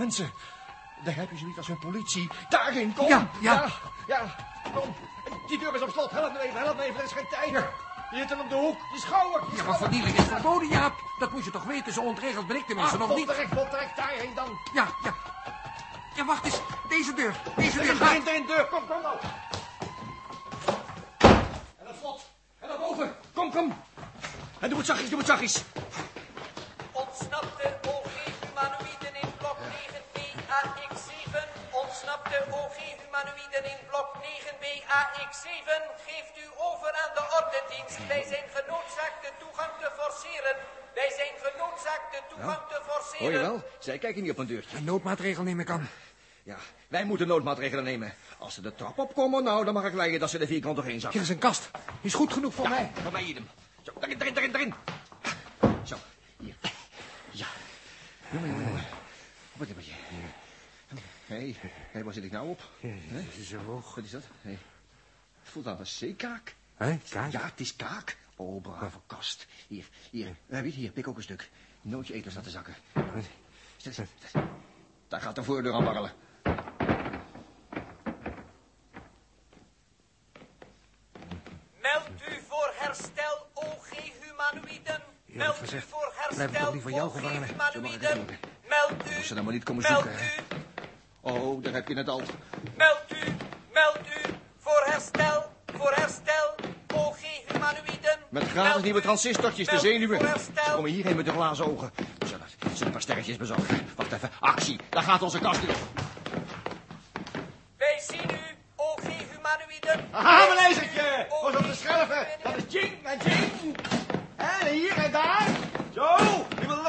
Mensen, 0.00 0.32
daar 1.04 1.14
heb 1.14 1.30
je 1.30 1.36
zoiets 1.38 1.58
als 1.58 1.68
een 1.68 1.78
politie. 1.78 2.28
Daarin, 2.48 2.94
kom. 2.94 3.08
Ja, 3.08 3.28
ja. 3.40 3.52
ja. 3.52 3.66
ja. 4.06 4.34
Kom. 4.74 4.94
Die 5.46 5.58
deur 5.58 5.74
is 5.74 5.82
op 5.82 5.90
slot. 5.90 6.10
Help 6.10 6.32
me 6.32 6.40
even, 6.40 6.60
help 6.60 6.76
me 6.76 6.82
even. 6.82 6.98
Er 6.98 7.04
is 7.04 7.12
geen 7.12 7.26
tijd. 7.30 7.64
Die 8.10 8.18
zit 8.18 8.30
er 8.30 8.40
op 8.40 8.48
de 8.48 8.54
hoek. 8.54 8.76
Die 8.92 9.00
schouwer. 9.00 9.42
Ja, 9.56 9.62
maar 9.62 9.76
vernieling 9.76 10.16
is 10.18 10.24
verboden, 10.24 10.68
Jaap. 10.68 10.94
Dat 11.18 11.32
moet 11.32 11.44
je 11.44 11.50
toch 11.50 11.64
weten, 11.64 11.92
zo 11.92 12.00
ontregeld 12.00 12.46
ben 12.46 12.56
ik 12.56 12.66
tenminste 12.66 12.94
Ah, 12.94 13.00
nog 13.08 13.16
niet. 13.16 13.28
direct, 13.28 13.50
bot 13.54 13.70
direct. 13.70 13.96
Daarheen 13.96 14.34
dan. 14.34 14.58
Ja, 14.74 14.88
ja. 15.02 15.14
Ja, 16.16 16.24
wacht 16.24 16.44
eens. 16.44 16.60
Deze 16.88 17.12
deur. 17.14 17.34
Deze 17.56 17.78
deur 17.80 18.02
erin, 18.02 18.26
erin, 18.26 18.46
deur. 18.46 18.66
Kom, 18.66 18.86
kom 18.86 19.02
nou. 19.02 19.16
En 21.78 21.88
op 21.88 21.96
slot. 22.00 22.30
En 22.60 22.68
naar 22.68 22.78
boven. 22.78 23.14
Kom, 23.34 23.50
kom. 23.52 23.74
En 24.58 24.68
doe 24.68 24.78
het 24.78 24.86
zachtjes, 24.86 25.08
doe 25.10 25.18
het 25.18 25.28
zachtjes. 25.28 25.64
9BAX7 34.30 35.70
geeft 36.06 36.34
u 36.44 36.46
over 36.68 36.90
aan 37.02 37.14
de 37.18 37.24
ordendienst. 37.38 37.98
Mhm. 37.98 38.08
Wij 38.08 38.24
zijn 38.32 38.46
genoodzaakt 38.56 39.18
de 39.26 39.32
toegang 39.38 39.72
te 39.80 39.88
forceren. 39.98 40.54
Wij 40.94 41.12
zijn 41.16 41.34
genoodzaakt 41.46 42.12
de 42.12 42.20
nou, 42.20 42.30
toegang 42.32 42.62
te 42.68 42.80
forceren. 42.88 43.24
Hoor 43.24 43.32
je 43.32 43.38
wel? 43.38 43.62
Zij 43.78 43.98
kijken 43.98 44.22
niet 44.22 44.30
op 44.30 44.38
een 44.38 44.46
deurtje. 44.46 44.76
Een 44.76 44.84
noodmaatregel 44.84 45.42
nemen 45.42 45.64
kan. 45.64 45.88
Ja, 46.42 46.56
wij 46.88 47.04
moeten 47.04 47.26
noodmaatregelen 47.26 47.84
nemen. 47.84 48.14
Als 48.38 48.54
ze 48.54 48.60
de 48.60 48.74
trap 48.74 48.98
opkomen, 48.98 49.44
nou, 49.44 49.64
dan 49.64 49.74
mag 49.74 49.84
ik 49.84 49.94
leiden 49.94 50.20
dat 50.20 50.30
ze 50.30 50.38
de 50.38 50.46
vierkant 50.46 50.76
doorheen 50.76 51.00
zakken. 51.00 51.20
Hier 51.20 51.28
is 51.28 51.34
een 51.34 51.40
kast. 51.40 51.70
Is 52.00 52.14
goed 52.14 52.32
genoeg 52.32 52.54
voor 52.54 52.68
mij. 52.68 52.90
Voor 53.02 53.12
mij, 53.12 53.22
idem. 53.22 53.48
Zo, 53.82 53.92
daarin, 54.00 54.18
daarin, 54.18 54.36
erin, 54.36 54.52
daarin. 54.52 54.74
Zo, 55.84 55.96
hier. 56.36 56.54
Ja. 57.30 57.46
Jongen, 58.30 58.48
jongen, 58.48 58.64
jongen. 58.64 58.84
Wat 59.52 59.68
heb 59.68 59.80
je? 59.80 59.99
Hé, 61.30 61.54
hey, 61.90 62.04
waar 62.04 62.12
zit 62.12 62.24
ik 62.24 62.32
nou 62.32 62.48
op? 62.48 62.68
Hè? 62.80 63.42
Zo 63.42 63.58
hoog. 63.58 63.94
Wat 63.94 64.04
is 64.04 64.10
dat? 64.10 64.22
Het 64.42 64.58
voelt 65.42 65.66
aan 65.66 65.78
een 65.78 65.86
zeekaak. 65.86 66.54
Hé, 66.74 66.98
kaak? 67.10 67.32
Ja, 67.32 67.44
het 67.44 67.60
is 67.60 67.76
kaak. 67.76 68.16
Oh, 68.36 68.62
brave 68.62 68.98
kast. 69.06 69.46
Hier, 69.68 69.88
hier. 70.10 70.36
Uh, 70.46 70.60
weet 70.60 70.74
hier, 70.74 70.90
pik 70.90 71.08
ook 71.08 71.16
een 71.16 71.22
stuk. 71.22 71.50
Nootje 71.82 72.14
eten 72.14 72.32
zakken. 72.50 72.74
Stel, 73.76 73.92
stel, 73.92 74.04
stel. 74.26 74.48
Daar 75.08 75.20
gaat 75.20 75.34
de 75.34 75.44
voordeur 75.44 75.72
aan 75.72 75.84
warrelen. 75.84 76.12
Meld 81.80 82.08
u 82.28 82.40
voor 82.48 82.72
herstel, 82.74 83.46
OG 83.54 83.90
humanoïden. 84.20 85.02
Meld 85.26 85.72
u 85.72 85.80
voor 85.80 86.12
herstel, 86.16 86.64
toch 86.64 86.74
niet 86.74 86.82
van 86.82 86.92
jou 86.92 87.08
OG 87.08 87.14
humanoïden. 87.14 87.56
Meld 88.68 89.04
Moest 89.04 89.26
ze 89.26 89.32
u, 89.32 89.34
dan 89.34 89.44
maar 89.44 89.52
niet 89.52 89.64
komen 89.64 89.82
meld 89.82 90.02
zoeken. 90.02 90.59
Oh, 91.20 91.62
daar 91.62 91.72
heb 91.72 91.88
je 91.88 91.94
het 91.94 92.08
al. 92.08 92.22
meld 92.76 93.04
u, 93.08 93.32
meld 93.72 93.98
u. 93.98 94.30
Voor 94.58 94.82
herstel, 94.84 95.52
voor 95.66 95.92
herstel, 95.94 96.54
OG 96.94 97.18
humanoïden. 97.46 98.18
Met 98.28 98.48
gratis 98.48 98.82
nieuwe 98.82 99.00
transistortjes, 99.00 99.68
de 99.68 99.78
zenuwen. 99.78 100.20
voor 100.20 100.38
Ze 100.38 100.72
komen 100.74 100.90
hierheen 100.90 101.16
met 101.16 101.24
de 101.24 101.32
glazen 101.32 101.66
ogen. 101.66 101.90
We 102.18 102.26
zullen, 102.26 102.46
we 102.58 102.68
zullen 102.68 102.86
een 102.86 102.92
paar 102.92 103.02
sterretjes 103.02 103.36
bezorgen. 103.36 103.88
Wacht 103.96 104.12
even, 104.12 104.30
actie. 104.40 104.80
Daar 104.88 105.02
gaat 105.02 105.22
onze 105.22 105.38
kast 105.38 105.62
in. 105.62 105.68
Wij 107.76 108.00
zien 108.08 108.30
u, 108.30 108.56
OG 108.76 109.02
humanoïden. 109.02 110.08
Aha, 110.10 110.54
mijn 110.54 111.28
Pas 111.40 111.56
op 111.56 111.66
de 111.66 111.74
scherven! 111.74 112.26
Dat 112.42 112.56
is 112.56 112.62
Jing 112.68 112.92
en 113.02 113.18
Jing! 113.24 113.76
En 114.36 114.72
hier 114.72 114.96
en 114.96 115.12
daar! 115.12 115.48
Zo! 115.94 116.16
Je 116.60 116.66
wil 116.66 116.82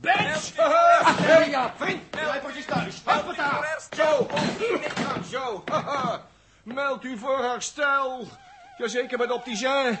transistors? 0.00 0.52
Bench! 0.52 0.56
Haha, 0.56 1.44
ja. 1.44 1.72
Vriend, 1.76 2.02
lijpertjes 2.14 2.64
thuis! 2.64 3.02
Meld 3.04 3.22
u 3.22 3.26
Hoppata! 3.26 5.22
zo. 5.30 5.62
Haha. 5.64 6.20
Meld 6.62 7.04
u 7.04 7.18
voor 7.18 7.38
herstel. 7.38 8.26
Jazeker 8.78 9.18
met 9.18 9.30
opticien. 9.30 9.98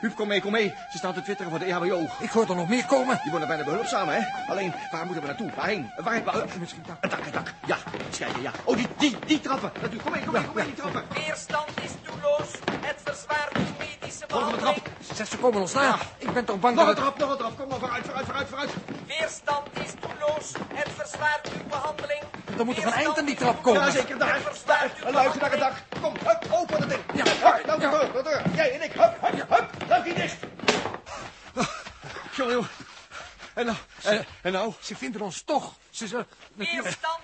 Huub, 0.00 0.14
kom 0.14 0.28
mee, 0.28 0.40
kom 0.40 0.52
mee. 0.52 0.74
Ze 0.90 0.98
staan 0.98 1.14
te 1.14 1.22
twitteren 1.22 1.50
voor 1.50 1.60
de 1.60 1.64
EHBO. 1.64 2.06
Ik 2.20 2.30
hoor 2.30 2.48
er 2.48 2.56
nog 2.56 2.68
meer 2.68 2.86
komen. 2.86 3.20
Die 3.22 3.30
worden 3.30 3.48
bijna 3.48 3.64
behulpzaam, 3.64 4.08
hè? 4.08 4.20
Alleen, 4.48 4.74
waar 4.90 5.04
moeten 5.04 5.22
we 5.22 5.28
naartoe? 5.28 5.50
Waarheen? 5.56 5.90
Waar, 5.96 6.24
waar, 6.24 6.44
Misschien 6.58 6.82
daar. 6.86 6.96
Een 7.00 7.08
dak, 7.08 7.26
een 7.26 7.32
dak. 7.32 7.52
Ja, 7.66 7.76
kijken, 8.18 8.42
ja. 8.42 8.50
Oh, 8.64 8.76
die, 8.76 8.86
die, 8.98 9.16
die 9.26 9.40
trappen. 9.40 9.70
Natuurlijk. 9.74 10.02
Kom 10.02 10.12
mee, 10.12 10.24
kom 10.24 10.32
mee, 10.32 10.44
kom 10.44 10.54
mee, 10.54 10.64
die 10.64 10.74
trappen. 10.74 11.04
Weerstand 11.14 11.68
is 11.82 11.90
doelloos. 12.02 12.50
Het 13.14 13.24
verzwaart 13.26 13.56
uw 13.56 13.62
medische 13.78 14.24
Volgende 14.28 14.56
behandeling. 14.56 14.82
trap. 14.98 15.16
Zeg, 15.16 15.26
ze 15.28 15.38
komen 15.38 15.60
ons 15.60 15.72
na. 15.72 15.98
Ik 16.18 16.32
ben 16.32 16.44
toch 16.44 16.60
bang 16.60 16.76
Nog 16.76 16.86
dat 16.86 16.96
een 16.98 17.04
het... 17.04 17.14
trap, 17.16 17.18
nog 17.18 17.30
een 17.30 17.38
trap. 17.38 17.58
Kom 17.58 17.68
maar, 17.68 17.78
vooruit, 17.78 18.04
vooruit, 18.04 18.26
vooruit, 18.26 18.48
vooruit. 18.48 18.70
Weerstand 19.06 19.66
is 19.84 19.90
doelloos. 20.00 20.52
Het 20.74 20.88
verzwaart 20.96 21.48
uw 21.52 21.64
behandeling. 21.68 22.22
Er 22.58 22.64
moet 22.64 22.74
toch 22.74 22.84
een 22.84 22.92
eind 22.92 23.18
aan 23.18 23.24
die 23.24 23.36
trap 23.36 23.62
komen? 23.62 23.80
Ja, 23.84 23.90
zeker, 23.90 24.18
daar. 24.18 24.34
Het 24.34 24.42
verzwaart 24.42 24.98
uw 25.00 25.06
Een 25.06 25.12
luikje 25.12 25.40
naar 25.40 25.50
het 25.50 25.58
behandeling. 25.58 25.90
dak. 25.90 26.02
Kom, 26.02 26.28
hup, 26.28 26.60
open 26.60 26.80
het 26.80 26.88
ding. 26.88 27.02
Ja, 27.14 27.24
hup, 27.24 27.66
nou, 27.66 27.80
ja. 27.80 27.90
de 27.90 27.96
deur, 27.98 28.12
de 28.12 28.22
deur. 28.22 28.42
Jij 28.54 28.72
en 28.74 28.82
ik, 28.82 28.92
hup, 28.92 29.14
hup, 29.20 29.48
hup. 29.50 29.88
Luikje 29.88 30.14
dicht. 30.14 30.36
Jongen, 32.36 32.52
jongen. 32.54 32.68
En 33.54 33.64
nou, 33.66 33.76
en, 34.02 34.24
en 34.42 34.52
nou? 34.52 34.72
Ze 34.80 34.96
vinden 34.96 35.20
ons 35.20 35.42
toch. 35.42 35.72
Ze 35.90 36.04
natuurlijk- 36.04 36.82
Weerstand 36.82 37.18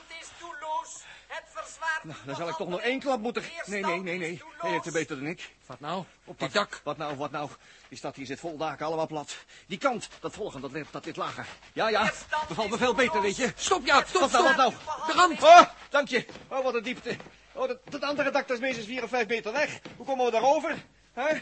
verzwaart 1.45 2.05
Nou, 2.05 2.19
dan 2.25 2.35
zal 2.37 2.49
ik 2.49 2.55
toch 2.57 2.69
nog 2.69 2.81
één 2.81 3.01
klap 3.01 3.21
moeten... 3.21 3.43
Nee, 3.65 3.85
nee, 3.85 4.01
nee, 4.01 4.19
nee. 4.19 4.43
Hij 4.59 4.71
heeft 4.71 4.87
is 4.87 4.93
het 4.93 5.01
beter 5.01 5.17
dan 5.17 5.27
ik. 5.27 5.55
Wat 5.67 5.81
nou? 5.81 6.05
Op 6.25 6.39
dit 6.39 6.53
Wat- 6.53 6.53
dak? 6.53 6.81
Wat 6.85 6.97
nou, 6.97 7.17
wat 7.17 7.31
nou? 7.31 7.51
Die 7.89 7.99
stad 7.99 8.17
hier 8.17 8.27
zit 8.27 8.41
vol 8.41 8.57
daken, 8.57 8.87
allemaal 8.87 9.07
plat. 9.07 9.37
Die 9.67 9.79
kant, 9.79 10.09
dat 10.21 10.35
volgen, 10.35 10.61
dat, 10.61 10.73
ligt- 10.73 10.93
dat 10.93 11.05
dit 11.05 11.17
lager. 11.17 11.47
Ja, 11.73 11.89
ja, 11.89 12.11
bevalt 12.49 12.71
me 12.71 12.77
veel 12.77 12.95
beter, 12.95 13.21
weet 13.21 13.37
je. 13.37 13.53
Stop, 13.57 13.87
ja, 13.87 14.05
stop, 14.07 14.21
nou, 14.21 14.31
stop. 14.31 14.45
wat 14.45 14.57
nou? 14.57 14.73
De 15.07 15.13
rand. 15.13 15.43
Oh, 15.43 15.63
dank 15.89 16.09
je. 16.09 16.27
Oh, 16.49 16.65
wat 16.65 16.75
een 16.75 16.83
diepte. 16.83 17.17
Oh, 17.53 17.69
dat, 17.69 17.79
dat 17.85 18.03
andere 18.03 18.31
dak, 18.31 18.49
dat 18.49 18.57
is 18.57 18.63
minstens 18.63 18.87
vier 18.87 19.03
of 19.03 19.09
vijf 19.11 19.27
meter 19.27 19.53
weg. 19.53 19.79
Hoe 19.97 20.07
komen 20.07 20.25
we 20.25 20.31
daarover? 20.31 20.77
Hè? 21.13 21.39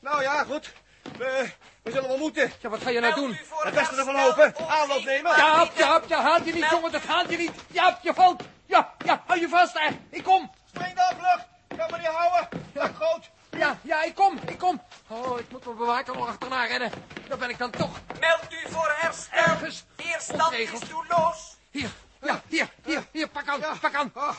Nou 0.00 0.22
ja, 0.22 0.44
goed. 0.44 0.72
We, 1.18 1.50
we 1.82 1.90
zullen 1.90 2.08
wel 2.08 2.18
moeten. 2.18 2.52
Ja, 2.60 2.68
wat 2.68 2.82
ga 2.82 2.90
je 2.90 3.00
nou 3.00 3.14
doen? 3.14 3.38
Het 3.62 3.74
beste 3.74 3.96
ervan 3.96 4.16
hopen. 4.18 4.54
Aanloop 4.68 5.04
nemen. 5.04 5.36
Jaap, 5.36 5.76
Jaap, 5.76 6.08
je 6.08 6.14
haalt 6.14 6.44
je 6.44 6.52
niet, 6.52 6.70
jongen, 6.70 6.92
dat 6.92 7.02
haalt 7.02 7.30
je 7.30 7.36
niet. 7.36 7.52
Jaap, 7.70 8.02
je 8.02 8.14
valt. 8.14 8.42
Ja, 8.68 8.94
ja, 9.04 9.22
hou 9.26 9.40
je 9.40 9.48
vast 9.48 9.74
daar. 9.74 9.92
Ik 10.10 10.22
kom. 10.24 10.50
Spring 10.68 10.94
dan, 10.94 11.16
vlug! 11.18 11.46
Kan 11.78 11.90
me 11.90 11.98
niet 11.98 12.06
houden! 12.06 12.48
Dak 12.72 12.94
groot! 12.94 13.30
Ja, 13.50 13.78
ja, 13.82 14.02
ik 14.02 14.14
kom, 14.14 14.38
ik 14.46 14.58
kom. 14.58 14.82
Oh, 15.08 15.38
ik 15.38 15.50
moet 15.50 15.64
mijn 15.64 15.76
bewaker 15.76 16.14
nog 16.16 16.28
achterna 16.28 16.64
rennen. 16.64 16.90
Daar 17.28 17.38
ben 17.38 17.48
ik 17.50 17.58
dan 17.58 17.70
toch. 17.70 17.98
Meld 18.20 18.52
u 18.52 18.68
voor 18.70 18.94
herstel. 18.96 19.38
Ergens 19.38 19.84
Weerstand 19.96 20.42
ontregeld. 20.42 20.82
is 20.82 20.88
doelloos. 20.88 21.56
Hier, 21.70 21.90
ja, 22.22 22.42
hier, 22.48 22.68
hier, 22.84 23.06
hier, 23.12 23.28
pak 23.28 23.48
aan, 23.48 23.60
pak 23.80 23.94
aan. 23.94 24.10
Ah, 24.14 24.36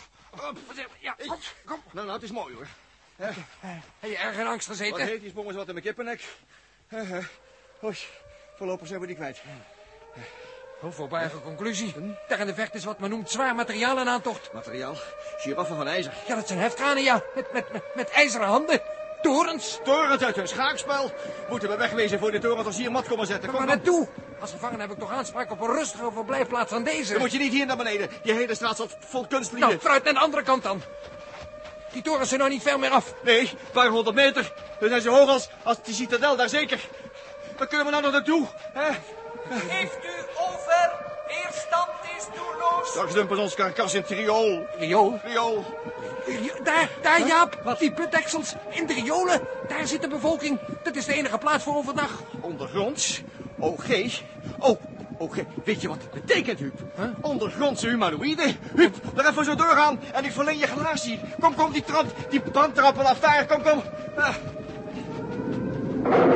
Ja, 1.00 1.16
kom, 1.28 1.38
kom. 1.66 1.82
nou, 1.92 2.06
nou, 2.06 2.12
het 2.12 2.24
is 2.24 2.32
mooi 2.32 2.54
hoor. 2.56 2.68
Heb 3.16 4.10
je 4.10 4.18
erg 4.18 4.38
in 4.38 4.48
angst 4.48 4.68
Wat 4.68 4.78
gezeten? 4.78 5.06
heet, 5.06 5.22
die 5.22 5.30
sprong 5.30 5.48
eens 5.48 5.56
wat 5.56 5.68
in 5.68 5.74
mijn 5.74 5.86
kippennek. 5.86 6.24
Uh, 6.90 7.12
uh, 7.82 7.96
voorlopig 8.58 8.88
zijn 8.88 9.00
we 9.00 9.08
die 9.08 9.16
kwijt. 9.16 9.42
Oh, 10.82 10.92
voor 10.92 11.10
eigen 11.12 11.42
conclusie. 11.44 11.94
Daar 12.28 12.40
in 12.40 12.46
de 12.46 12.54
vecht 12.54 12.76
is 12.76 12.84
wat 12.84 13.00
men 13.00 13.10
noemt 13.10 13.32
zwaar 13.32 13.56
materiaal 13.56 14.00
in 14.00 14.10
aantocht. 14.10 14.50
Materiaal, 14.54 14.96
giraffen 15.38 15.76
van 15.76 15.88
ijzer. 15.88 16.14
Ja, 16.28 16.36
dat 16.36 16.48
zijn 16.48 16.60
hefkranen, 16.60 17.04
ja. 17.04 17.22
Met, 17.36 17.54
met, 17.54 17.72
met, 17.72 17.84
met 17.96 18.10
ijzeren 18.10 18.48
handen. 18.48 18.82
Torens. 19.22 19.80
Torens 19.84 20.24
uit 20.24 20.36
hun 20.36 20.48
schaakspel. 20.48 21.12
Moeten 21.50 21.70
we 21.70 21.76
wegwezen 21.76 22.20
voor 22.20 22.32
de 22.32 22.40
torens 22.40 22.66
als 22.66 22.78
hier 22.78 22.92
mat 22.92 23.08
komen 23.08 23.28
zetten. 23.28 23.50
Kom 23.50 23.58
Maar 23.58 23.68
dan. 23.68 23.76
naartoe. 23.76 24.08
Als 24.40 24.52
gevangen 24.52 24.80
heb 24.80 24.92
ik 24.92 25.00
toch 25.00 25.12
aanspraak 25.12 25.52
op 25.52 25.62
een 25.62 25.76
rustige 25.76 26.12
verblijfplaats 26.14 26.70
dan 26.72 26.84
deze. 26.84 27.12
Dan 27.12 27.22
moet 27.22 27.32
je 27.32 27.38
niet 27.38 27.52
hier 27.52 27.66
naar 27.66 27.78
beneden. 27.78 28.10
Die 28.24 28.34
hele 28.34 28.56
straat 28.56 28.78
zat 28.78 28.98
vol 29.00 29.28
kunstlieden. 29.28 29.70
Nou, 29.70 29.82
vooruit 29.82 30.04
naar 30.04 30.14
de 30.14 30.20
andere 30.20 30.44
kant 30.44 30.64
dan. 30.64 30.82
Die 31.92 32.02
torens 32.02 32.28
zijn 32.28 32.40
nou 32.40 32.52
niet 32.52 32.62
ver 32.64 32.80
meer 32.80 32.90
af. 32.90 33.14
Nee, 33.24 33.40
een 33.40 33.58
paar 33.72 33.88
honderd 33.88 34.16
meter. 34.16 34.54
Dan 34.80 34.90
zijn 34.90 35.02
ze 35.02 35.10
hoog 35.10 35.30
als, 35.30 35.50
als 35.64 35.78
die 35.84 35.94
citadel 35.94 36.36
daar 36.36 36.50
zeker. 36.50 36.80
Waar 37.58 37.68
kunnen 37.68 37.86
we 37.86 37.92
nou 37.92 38.04
nog 38.04 38.12
naartoe? 38.12 38.46
Hè? 38.74 38.90
Geeft 39.50 39.98
u 40.04 40.40
over. 40.40 40.92
Weerstand 41.28 41.90
is 42.18 42.26
doelloos. 42.36 42.90
Straks 42.90 43.14
dumpen 43.14 43.40
ons 43.40 43.56
karkas 43.56 43.94
in 43.94 44.02
het 44.02 44.10
riool. 44.10 44.66
Riool? 44.78 45.20
Riool. 45.24 45.66
Daar, 46.64 46.90
daar, 47.02 47.28
Jaap. 47.28 47.62
Wat? 47.64 47.80
Die 47.80 47.92
putdeksels 47.92 48.56
in 48.70 48.86
de 48.86 48.94
riolen. 48.94 49.42
Daar 49.68 49.88
zit 49.88 50.02
de 50.02 50.08
bevolking. 50.08 50.60
Dat 50.84 50.96
is 50.96 51.06
de 51.06 51.14
enige 51.14 51.38
plaats 51.38 51.64
voor 51.64 51.76
overdag. 51.76 52.22
Ondergronds. 52.42 53.22
OG. 53.60 53.86
Oh, 54.60 54.82
OG. 55.18 55.36
Weet 55.64 55.82
je 55.82 55.88
wat 55.88 56.02
het 56.02 56.12
betekent, 56.12 56.60
Huub? 56.60 56.80
Ondergrondse 57.22 57.88
humanoïden. 57.88 58.58
Huub, 58.76 58.96
daar 59.16 59.30
even 59.30 59.46
zo 59.46 59.56
doorgaan. 59.56 60.00
En 60.14 60.26
ik 60.26 60.32
verleen 60.32 60.58
je 60.58 60.68
glaasje. 60.68 61.20
Kom, 61.40 61.56
kom, 61.56 61.72
die 61.72 61.84
trap, 61.84 62.06
die 62.30 62.40
brandtrappen 62.40 63.06
af 63.06 63.20
daar. 63.20 63.46
Kom, 63.46 63.62
kom. 63.64 63.84
Ah. 64.18 64.36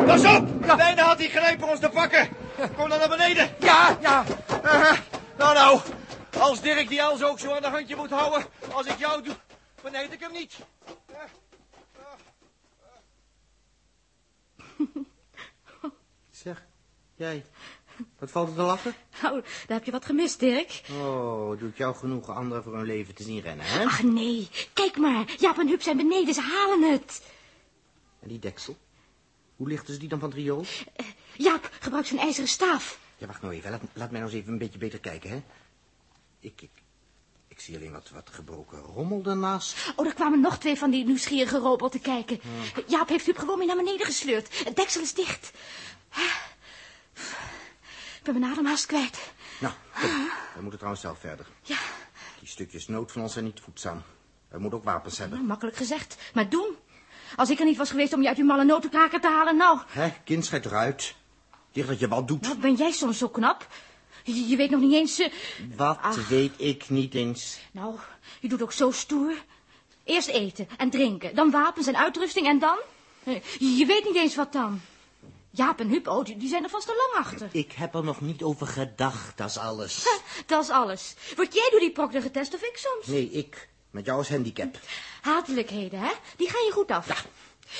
Pas 0.05 0.25
op! 0.25 0.47
Ja. 0.65 0.75
De 0.75 0.83
ene 0.83 1.01
had 1.01 1.17
die 1.17 1.29
grijper 1.29 1.69
ons 1.69 1.79
te 1.79 1.89
pakken. 1.89 2.27
Kom 2.55 2.89
dan 2.89 2.99
naar 2.99 3.09
beneden. 3.09 3.55
Ja, 3.59 3.97
ja. 4.01 4.25
Ah, 4.63 4.97
nou, 5.37 5.53
nou. 5.53 5.79
Als 6.39 6.61
Dirk 6.61 6.89
die 6.89 6.99
Els 6.99 7.23
ook 7.23 7.39
zo 7.39 7.51
aan 7.53 7.61
de 7.61 7.67
handje 7.67 7.95
moet 7.95 8.09
houden. 8.09 8.45
Als 8.71 8.85
ik 8.85 8.97
jou 8.97 9.23
doe, 9.23 9.35
verneed 9.75 10.13
ik 10.13 10.19
hem 10.19 10.31
niet. 10.31 10.57
Zeg, 16.31 16.65
jij, 17.15 17.45
wat 18.19 18.31
valt 18.31 18.49
er 18.49 18.55
te 18.55 18.61
lachen? 18.61 18.93
Nou, 19.21 19.41
daar 19.41 19.77
heb 19.77 19.85
je 19.85 19.91
wat 19.91 20.05
gemist, 20.05 20.39
Dirk. 20.39 20.81
Oh, 20.91 21.59
doet 21.59 21.77
jou 21.77 21.95
genoeg 21.95 22.29
anderen 22.29 22.63
voor 22.63 22.75
hun 22.75 22.85
leven 22.85 23.15
te 23.15 23.23
zien 23.23 23.41
rennen, 23.41 23.65
hè? 23.65 23.85
Ach 23.85 24.03
nee, 24.03 24.49
kijk 24.73 24.97
maar. 24.97 25.35
Jaap 25.39 25.57
en 25.57 25.67
Huub 25.67 25.81
zijn 25.81 25.97
beneden, 25.97 26.33
ze 26.33 26.41
halen 26.41 26.91
het. 26.91 27.23
En 28.19 28.27
die 28.27 28.39
deksel? 28.39 28.77
Hoe 29.55 29.67
lichten 29.67 29.93
ze 29.93 29.99
die 29.99 30.09
dan 30.09 30.19
van 30.19 30.29
het 30.29 30.37
riool? 30.37 30.65
Eh, 30.95 31.05
Jaap, 31.37 31.69
gebruik 31.79 32.05
zijn 32.05 32.19
ijzeren 32.19 32.49
staaf. 32.49 32.99
Ja, 33.17 33.27
wacht 33.27 33.41
nou 33.41 33.53
even. 33.53 33.71
Laat, 33.71 33.81
laat 33.93 34.11
mij 34.11 34.19
nou 34.19 34.31
eens 34.31 34.41
even 34.41 34.53
een 34.53 34.59
beetje 34.59 34.77
beter 34.79 34.99
kijken, 34.99 35.29
hè? 35.29 35.43
Ik, 36.39 36.61
ik, 36.61 36.69
ik 37.47 37.59
zie 37.59 37.75
alleen 37.75 37.91
wat, 37.91 38.09
wat 38.09 38.29
gebroken 38.31 38.79
rommel 38.79 39.21
daarnaast. 39.21 39.93
Oh, 39.95 40.07
er 40.07 40.13
kwamen 40.13 40.39
nog 40.39 40.57
twee 40.57 40.77
van 40.77 40.91
die 40.91 41.05
nieuwsgierige 41.05 41.57
robotten 41.57 42.01
kijken. 42.01 42.39
Jaap 42.87 43.09
heeft 43.09 43.25
Huub 43.25 43.37
gewoon 43.37 43.57
mee 43.57 43.67
naar 43.67 43.75
beneden 43.75 44.05
gesleurd. 44.05 44.65
Het 44.65 44.75
deksel 44.75 45.01
is 45.01 45.13
dicht. 45.13 45.51
Ik 48.17 48.23
ben 48.23 48.39
mijn 48.39 48.51
ademhaast 48.51 48.85
kwijt. 48.85 49.31
Nou, 49.59 49.73
kom. 50.01 50.09
We 50.55 50.61
moeten 50.61 50.77
trouwens 50.77 51.01
zelf 51.01 51.19
verder. 51.19 51.45
Ja. 51.61 51.77
Die 52.39 52.47
stukjes 52.47 52.87
nood 52.87 53.11
van 53.11 53.21
ons 53.21 53.33
zijn 53.33 53.45
niet 53.45 53.59
voedzaam. 53.59 54.03
We 54.47 54.59
moeten 54.59 54.79
ook 54.79 54.85
wapens 54.85 55.17
hebben. 55.17 55.37
Nou, 55.37 55.49
makkelijk 55.49 55.77
gezegd, 55.77 56.17
maar 56.33 56.49
doen. 56.49 56.75
Als 57.35 57.49
ik 57.49 57.59
er 57.59 57.65
niet 57.65 57.77
was 57.77 57.89
geweest 57.89 58.13
om 58.13 58.21
je 58.21 58.27
uit 58.27 58.37
uw 58.37 58.45
malle 58.45 58.63
notenkraker 58.63 59.21
te 59.21 59.27
halen, 59.27 59.57
nou... 59.57 59.79
Hé, 59.87 60.13
kind, 60.23 60.45
schijt 60.45 60.65
eruit. 60.65 61.15
Zeg 61.73 61.85
dat 61.87 61.99
je 61.99 62.07
wat 62.07 62.27
doet. 62.27 62.47
Wat 62.47 62.59
ben 62.59 62.73
jij 62.75 62.91
soms 62.91 63.17
zo 63.17 63.29
knap? 63.29 63.67
Je, 64.23 64.47
je 64.47 64.55
weet 64.55 64.69
nog 64.69 64.79
niet 64.81 64.93
eens... 64.93 65.19
eh, 65.19 65.31
Wat 65.75 65.97
Ach. 66.01 66.27
weet 66.27 66.53
ik 66.57 66.89
niet 66.89 67.13
eens. 67.13 67.59
Nou, 67.71 67.95
je 68.39 68.47
doet 68.49 68.61
ook 68.61 68.71
zo 68.71 68.91
stoer. 68.91 69.33
Eerst 70.03 70.27
eten 70.27 70.67
en 70.77 70.89
drinken, 70.89 71.35
dan 71.35 71.51
wapens 71.51 71.87
en 71.87 71.97
uitrusting 71.97 72.47
en 72.47 72.59
dan... 72.59 72.77
Eh, 73.23 73.33
Je, 73.59 73.75
je 73.75 73.85
weet 73.85 74.03
niet 74.03 74.15
eens 74.15 74.35
wat 74.35 74.51
dan. 74.53 74.81
Jaap 75.49 75.79
en 75.79 75.87
Huub, 75.89 76.07
oh, 76.07 76.25
die, 76.25 76.37
die 76.37 76.49
zijn 76.49 76.63
er 76.63 76.69
vast 76.69 76.87
te 76.87 77.09
lang 77.13 77.25
achter. 77.25 77.49
Ik 77.51 77.71
heb 77.71 77.95
er 77.95 78.03
nog 78.03 78.21
niet 78.21 78.43
over 78.43 78.67
gedacht, 78.67 79.37
dat 79.37 79.49
is 79.49 79.57
alles. 79.57 80.05
Dat 80.45 80.63
is 80.63 80.69
alles. 80.69 81.15
Word 81.35 81.53
jij 81.53 81.67
door 81.71 81.79
die 81.79 81.91
proctor 81.91 82.21
getest 82.21 82.53
of 82.53 82.61
ik 82.61 82.77
soms? 82.77 83.07
Nee, 83.07 83.29
ik. 83.31 83.69
Met 83.91 84.05
jou 84.05 84.17
als 84.17 84.29
handicap. 84.29 84.79
Hatelijkheden, 85.21 85.99
hè? 85.99 86.11
Die 86.37 86.49
gaan 86.49 86.65
je 86.65 86.71
goed 86.71 86.91
af. 86.91 87.25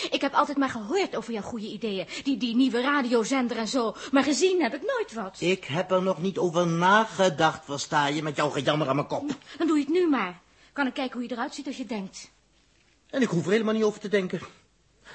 Ik 0.09 0.21
heb 0.21 0.33
altijd 0.33 0.57
maar 0.57 0.69
gehoord 0.69 1.15
over 1.15 1.33
jouw 1.33 1.41
goede 1.41 1.67
ideeën. 1.67 2.07
Die, 2.23 2.37
die 2.37 2.55
nieuwe 2.55 2.81
radiozender 2.81 3.57
en 3.57 3.67
zo. 3.67 3.95
Maar 4.11 4.23
gezien 4.23 4.61
heb 4.61 4.73
ik 4.73 4.81
nooit 4.81 5.13
wat. 5.13 5.41
Ik 5.41 5.63
heb 5.63 5.91
er 5.91 6.01
nog 6.01 6.21
niet 6.21 6.37
over 6.37 6.67
nagedacht, 6.67 7.65
versta 7.65 8.07
je, 8.07 8.23
met 8.23 8.35
jouw 8.35 8.49
gejammer 8.49 8.87
aan 8.87 8.95
mijn 8.95 9.07
kop. 9.07 9.27
Dan 9.57 9.67
doe 9.67 9.77
je 9.77 9.83
het 9.83 9.93
nu 9.93 10.09
maar. 10.09 10.41
Kan 10.73 10.87
ik 10.87 10.93
kijken 10.93 11.19
hoe 11.19 11.29
je 11.29 11.35
eruit 11.35 11.55
ziet 11.55 11.67
als 11.67 11.77
je 11.77 11.85
denkt. 11.85 12.31
En 13.09 13.21
ik 13.21 13.27
hoef 13.27 13.45
er 13.45 13.51
helemaal 13.51 13.73
niet 13.73 13.83
over 13.83 13.99
te 13.99 14.07
denken. 14.09 14.41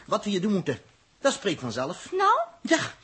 Wat 0.06 0.24
we 0.24 0.30
hier 0.30 0.40
doen 0.40 0.52
moeten, 0.52 0.80
dat 1.20 1.32
spreekt 1.32 1.60
vanzelf. 1.60 2.12
Nou? 2.12 2.40
Ja. 2.62 2.94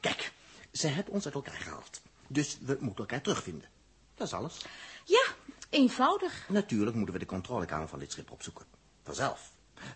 Kijk, 0.00 0.32
ze 0.72 0.86
hebben 0.86 1.12
ons 1.12 1.24
uit 1.24 1.34
elkaar 1.34 1.60
gehaald. 1.60 2.00
Dus 2.26 2.58
we 2.60 2.76
moeten 2.80 3.04
elkaar 3.04 3.20
terugvinden. 3.20 3.68
Dat 4.14 4.26
is 4.26 4.32
alles. 4.32 4.58
Ja, 5.04 5.26
eenvoudig. 5.70 6.44
Natuurlijk 6.48 6.96
moeten 6.96 7.14
we 7.14 7.20
de 7.20 7.26
controlekamer 7.26 7.88
van 7.88 7.98
dit 7.98 8.12
schip 8.12 8.30
opzoeken. 8.30 8.64
Vanzelf. 9.02 9.50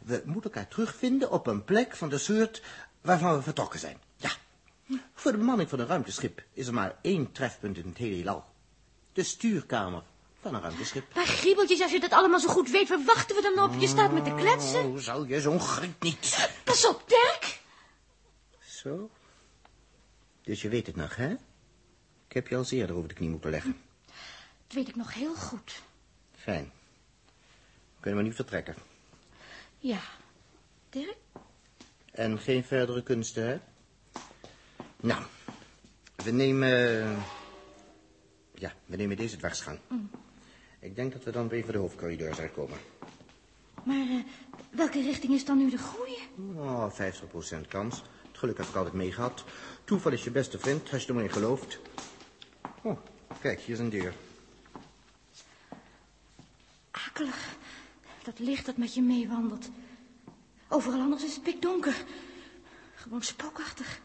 We 0.05 0.23
moeten 0.25 0.51
elkaar 0.53 0.69
terugvinden 0.69 1.31
op 1.31 1.47
een 1.47 1.65
plek 1.65 1.97
van 1.97 2.09
de 2.09 2.19
soort 2.19 2.63
waarvan 3.01 3.37
we 3.37 3.43
vertrokken 3.43 3.79
zijn. 3.81 3.99
Ja. 4.17 4.31
Voor 5.15 5.33
de 5.33 5.39
bemanning 5.39 5.69
van 5.69 5.79
een 5.81 5.87
ruimteschip 5.87 6.43
is 6.53 6.67
er 6.67 6.75
maar 6.75 6.99
één 7.03 7.33
trefpunt 7.33 7.77
in 7.79 7.89
het 7.89 7.99
hele 7.99 8.15
heelal. 8.15 8.45
De 9.13 9.23
stuurkamer 9.23 10.03
van 10.41 10.55
een 10.55 10.61
ruimteschip. 10.61 11.15
Maar 11.15 11.27
griebeltjes, 11.27 11.81
als 11.81 11.93
je 11.93 12.01
dat 12.01 12.13
allemaal 12.13 12.41
zo 12.41 12.49
goed 12.49 12.71
weet, 12.71 12.89
waar 12.89 13.05
wachten 13.05 13.37
we 13.37 13.43
dan 13.43 13.71
op? 13.71 13.81
Je 13.81 13.87
staat 13.87 14.13
met 14.13 14.25
te 14.25 14.35
kletsen. 14.35 14.85
Oh, 14.85 14.99
zou 14.99 15.29
je 15.29 15.41
zo'n 15.41 15.61
griet 15.61 16.03
niet... 16.03 16.51
Pas 16.65 16.87
op, 16.87 17.05
Dirk. 17.07 17.61
Zo. 18.67 19.11
Dus 20.43 20.63
je 20.63 20.69
weet 20.69 20.87
het 20.87 20.97
nog, 20.97 21.17
hè? 21.17 21.31
Ik 22.29 22.33
heb 22.33 22.49
je 22.49 22.57
al 22.57 22.65
eerder 22.71 22.97
over 22.97 23.09
de 23.09 23.15
knie 23.15 23.29
moeten 23.29 23.51
leggen. 23.51 23.77
Dat 24.67 24.77
weet 24.77 24.89
ik 24.89 24.97
nog 24.97 25.15
heel 25.15 25.35
goed. 25.35 25.83
Fijn. 26.37 26.73
Kunnen 28.01 28.23
we 28.23 28.29
nu 28.29 28.35
vertrekken. 28.35 28.75
Ja. 29.83 30.01
Dirk? 30.91 31.17
En 32.13 32.39
geen 32.39 32.65
verdere 32.65 33.03
kunsten, 33.03 33.47
hè? 33.47 33.59
Nou, 35.01 35.23
we 36.25 36.31
nemen... 36.31 37.17
Ja, 38.55 38.73
we 38.87 38.97
nemen 38.97 39.17
deze 39.17 39.37
dwarsgang. 39.37 39.79
Mm. 39.89 40.11
Ik 40.81 40.97
denk 40.97 41.13
dat 41.13 41.25
we 41.25 41.31
dan 41.31 41.49
weer 41.49 41.65
voor 41.65 41.73
de 41.73 41.79
hoofdcorridors 41.79 42.39
uitkomen. 42.39 42.79
Maar 43.85 44.09
eh, 44.09 44.25
welke 44.71 45.03
richting 45.03 45.33
is 45.33 45.45
dan 45.45 45.59
nu 45.59 45.71
de 45.71 45.79
goeie? 45.79 46.19
Oh, 46.57 46.93
50% 47.65 47.69
kans. 47.69 48.03
Het 48.29 48.39
geluk 48.39 48.57
heb 48.57 48.67
ik 48.67 48.75
altijd 48.75 48.95
meegehad. 48.95 49.45
Toeval 49.85 50.13
is 50.13 50.25
je 50.25 50.31
beste 50.31 50.59
vriend, 50.59 50.93
als 50.93 51.03
je 51.03 51.09
er 51.09 51.15
maar 51.15 51.25
in 51.25 51.31
gelooft. 51.31 51.81
Oh, 52.83 52.99
kijk, 53.41 53.61
hier 53.61 53.75
is 53.75 53.81
een 53.81 53.91
deur. 53.91 54.15
Akelig. 56.91 57.61
Dat 58.23 58.39
licht 58.39 58.67
dat 58.67 58.77
met 58.77 58.95
je 58.95 59.03
meewandelt. 59.03 59.69
Overal 60.69 61.01
anders 61.01 61.25
is 61.25 61.35
het 61.35 61.43
pikdonker. 61.43 62.05
Gewoon 62.95 63.23
spookachtig. 63.23 64.01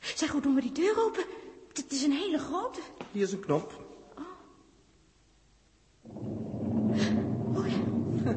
Zeg, 0.00 0.30
hoe 0.30 0.40
doen 0.40 0.54
we 0.54 0.60
die 0.60 0.72
deur 0.72 1.04
open? 1.04 1.24
Het 1.72 1.92
is 1.92 2.02
een 2.02 2.12
hele 2.12 2.38
grote. 2.38 2.80
Hier 3.12 3.22
is 3.22 3.32
een 3.32 3.40
knop. 3.40 3.84
Oh 7.54 7.66
ja. 7.66 7.82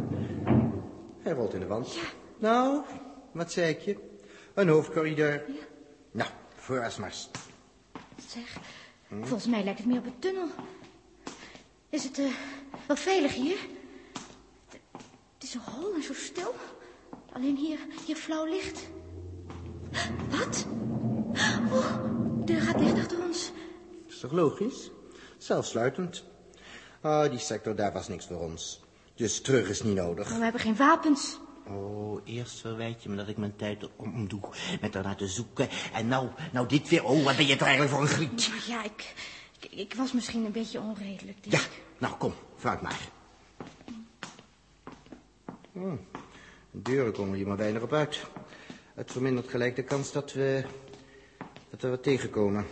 Hij 1.23 1.33
rolt 1.33 1.53
in 1.53 1.59
de 1.59 1.67
wand. 1.67 1.97
Nou, 2.37 2.83
wat 3.31 3.51
zei 3.51 3.69
ik 3.69 3.79
je? 3.79 3.97
Een 4.53 4.67
hoofdcorridor. 4.67 5.41
Nou, 6.11 6.29
voorwaarts 6.55 6.97
mars. 6.97 7.29
Zeg, 8.27 8.57
volgens 9.09 9.47
mij 9.47 9.63
lijkt 9.63 9.79
het 9.79 9.87
meer 9.87 9.99
op 9.99 10.05
een 10.05 10.19
tunnel. 10.19 10.47
Is 11.89 12.03
het 12.03 12.19
eh, 12.19 12.25
wel 12.87 12.95
veilig 12.95 13.33
hier? 13.33 13.57
Het- 15.55 15.63
Het 15.63 15.73
is 15.73 15.73
zo 15.73 15.79
hol 15.81 15.93
en 15.95 16.03
zo 16.03 16.13
stil. 16.13 16.55
Alleen 17.33 17.55
hier, 17.55 17.77
hier 18.05 18.15
flauw 18.15 18.45
licht. 18.45 18.87
Wat? 20.29 20.65
Oh, 21.71 21.93
de 22.39 22.43
deur 22.53 22.61
gaat 22.61 22.77
dicht 22.79 22.97
achter 22.97 23.23
ons. 23.23 23.51
Is 24.07 24.19
toch 24.19 24.31
logisch? 24.31 24.91
Zelfsluitend. 25.37 26.23
Ah, 27.01 27.29
die 27.29 27.39
sector 27.39 27.75
daar 27.75 27.93
was 27.93 28.07
niks 28.07 28.25
voor 28.25 28.39
ons. 28.39 28.83
Dus 29.15 29.41
terug 29.41 29.69
is 29.69 29.83
niet 29.83 29.95
nodig. 29.95 30.27
Maar 30.29 30.37
we 30.37 30.43
hebben 30.43 30.61
geen 30.61 30.75
wapens. 30.75 31.39
Oh, 31.67 32.21
eerst 32.23 32.59
verwijt 32.59 33.03
je 33.03 33.09
me 33.09 33.15
dat 33.15 33.27
ik 33.27 33.37
mijn 33.37 33.55
tijd 33.55 33.87
om 33.95 34.27
doe 34.27 34.39
met 34.81 34.95
ernaar 34.95 35.15
te 35.15 35.27
zoeken. 35.27 35.69
En 35.93 36.07
nou, 36.07 36.29
nou 36.53 36.67
dit 36.67 36.89
weer. 36.89 37.03
Oh, 37.03 37.23
wat 37.23 37.35
ben 37.35 37.45
je 37.47 37.55
toch 37.55 37.67
eigenlijk 37.67 37.95
voor 37.95 38.01
een 38.01 38.13
griet? 38.27 38.51
Ja, 38.67 38.83
ik, 38.83 39.13
ik, 39.59 39.71
ik 39.71 39.93
was 39.93 40.11
misschien 40.11 40.45
een 40.45 40.51
beetje 40.51 40.79
onredelijk. 40.79 41.37
Ja, 41.41 41.59
nou 41.97 42.15
kom, 42.15 42.33
vraag 42.55 42.81
maar. 42.81 42.99
Hm, 45.75 45.95
de 46.71 46.81
deuren 46.81 47.13
komen 47.13 47.35
hier 47.37 47.47
maar 47.47 47.57
weinig 47.57 47.81
op 47.81 47.93
uit. 47.93 48.21
Het 48.93 49.11
vermindert 49.11 49.47
gelijk 49.47 49.75
de 49.75 49.83
kans 49.83 50.11
dat 50.11 50.33
we... 50.33 50.65
dat 51.69 51.81
we 51.81 51.89
wat 51.89 52.03
tegenkomen. 52.03 52.65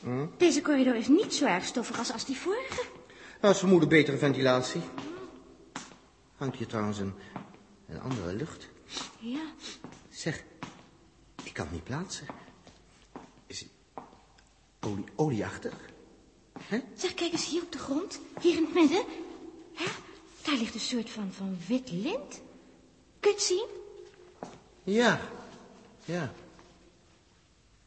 Hm? 0.00 0.26
Deze 0.36 0.62
corridor 0.62 0.94
is 0.94 1.08
niet 1.08 1.34
zo 1.34 1.46
erg 1.46 1.64
stoffig 1.64 1.98
als, 1.98 2.12
als 2.12 2.24
die 2.24 2.36
vorige. 2.36 2.82
Nou, 3.40 3.54
ze 3.54 3.60
vermoeden 3.60 3.88
betere 3.88 4.16
ventilatie. 4.16 4.80
Hangt 6.36 6.56
hier 6.56 6.66
trouwens 6.66 6.98
een, 6.98 7.14
een 7.88 8.00
andere 8.00 8.34
lucht. 8.34 8.68
Ja. 9.18 9.52
Zeg, 10.10 10.44
ik 11.42 11.52
kan 11.52 11.64
het 11.64 11.74
niet 11.74 11.84
plaatsen. 11.84 12.26
Is 13.46 13.60
het 13.60 13.70
olie, 14.80 15.04
olieachtig? 15.16 15.74
Zeg, 16.94 17.14
kijk 17.14 17.32
eens 17.32 17.48
hier 17.48 17.62
op 17.62 17.72
de 17.72 17.78
grond. 17.78 18.20
Hier 18.40 18.56
in 18.56 18.64
het 18.64 18.74
midden. 18.74 19.04
Daar 20.46 20.56
ligt 20.56 20.74
een 20.74 20.80
soort 20.80 21.10
van, 21.10 21.32
van 21.32 21.56
wit 21.68 21.90
lint. 21.90 22.42
Kun 23.20 23.30
je 23.30 23.36
het 23.36 23.42
zien? 23.42 23.66
Ja, 24.84 25.20
ja. 26.04 26.32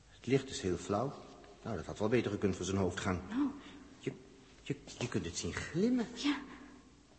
Het 0.08 0.26
licht 0.28 0.50
is 0.50 0.62
heel 0.62 0.78
flauw. 0.78 1.14
Nou, 1.64 1.76
dat 1.76 1.86
had 1.86 2.00
wel 2.00 2.08
beter 2.08 2.32
gekund 2.32 2.56
voor 2.56 2.66
zijn 2.66 2.78
hoofdgang. 2.78 3.20
Nou. 3.30 3.48
Je, 4.00 4.12
je, 4.62 4.76
je 5.00 5.08
kunt 5.08 5.26
het 5.26 5.38
zien 5.38 5.54
glimmen. 5.54 6.08
Ja. 6.14 6.38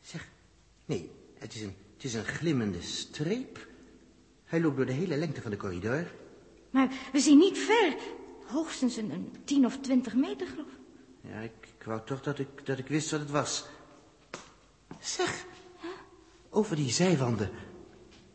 Zeg, 0.02 0.28
nee, 0.84 1.10
het 1.38 1.54
is, 1.54 1.62
een, 1.62 1.74
het 1.94 2.04
is 2.04 2.14
een 2.14 2.24
glimmende 2.24 2.82
streep. 2.82 3.68
Hij 4.44 4.60
loopt 4.60 4.76
door 4.76 4.86
de 4.86 4.92
hele 4.92 5.16
lengte 5.16 5.42
van 5.42 5.50
de 5.50 5.56
corridor. 5.56 6.12
Maar 6.70 6.92
we 7.12 7.20
zien 7.20 7.38
niet 7.38 7.58
ver. 7.58 7.96
Hoogstens 8.46 8.96
een, 8.96 9.10
een 9.10 9.32
tien 9.44 9.66
of 9.66 9.78
twintig 9.78 10.14
meter, 10.14 10.46
geloof 10.46 10.66
ik. 10.66 11.30
Ja, 11.30 11.40
ik, 11.40 11.52
ik 11.78 11.84
wou 11.84 12.00
toch 12.04 12.22
dat 12.22 12.38
ik, 12.38 12.66
dat 12.66 12.78
ik 12.78 12.86
wist 12.86 13.10
wat 13.10 13.20
het 13.20 13.30
was. 13.30 13.64
Zeg, 15.00 15.44
over 16.50 16.76
die 16.76 16.90
zijwanden 16.90 17.50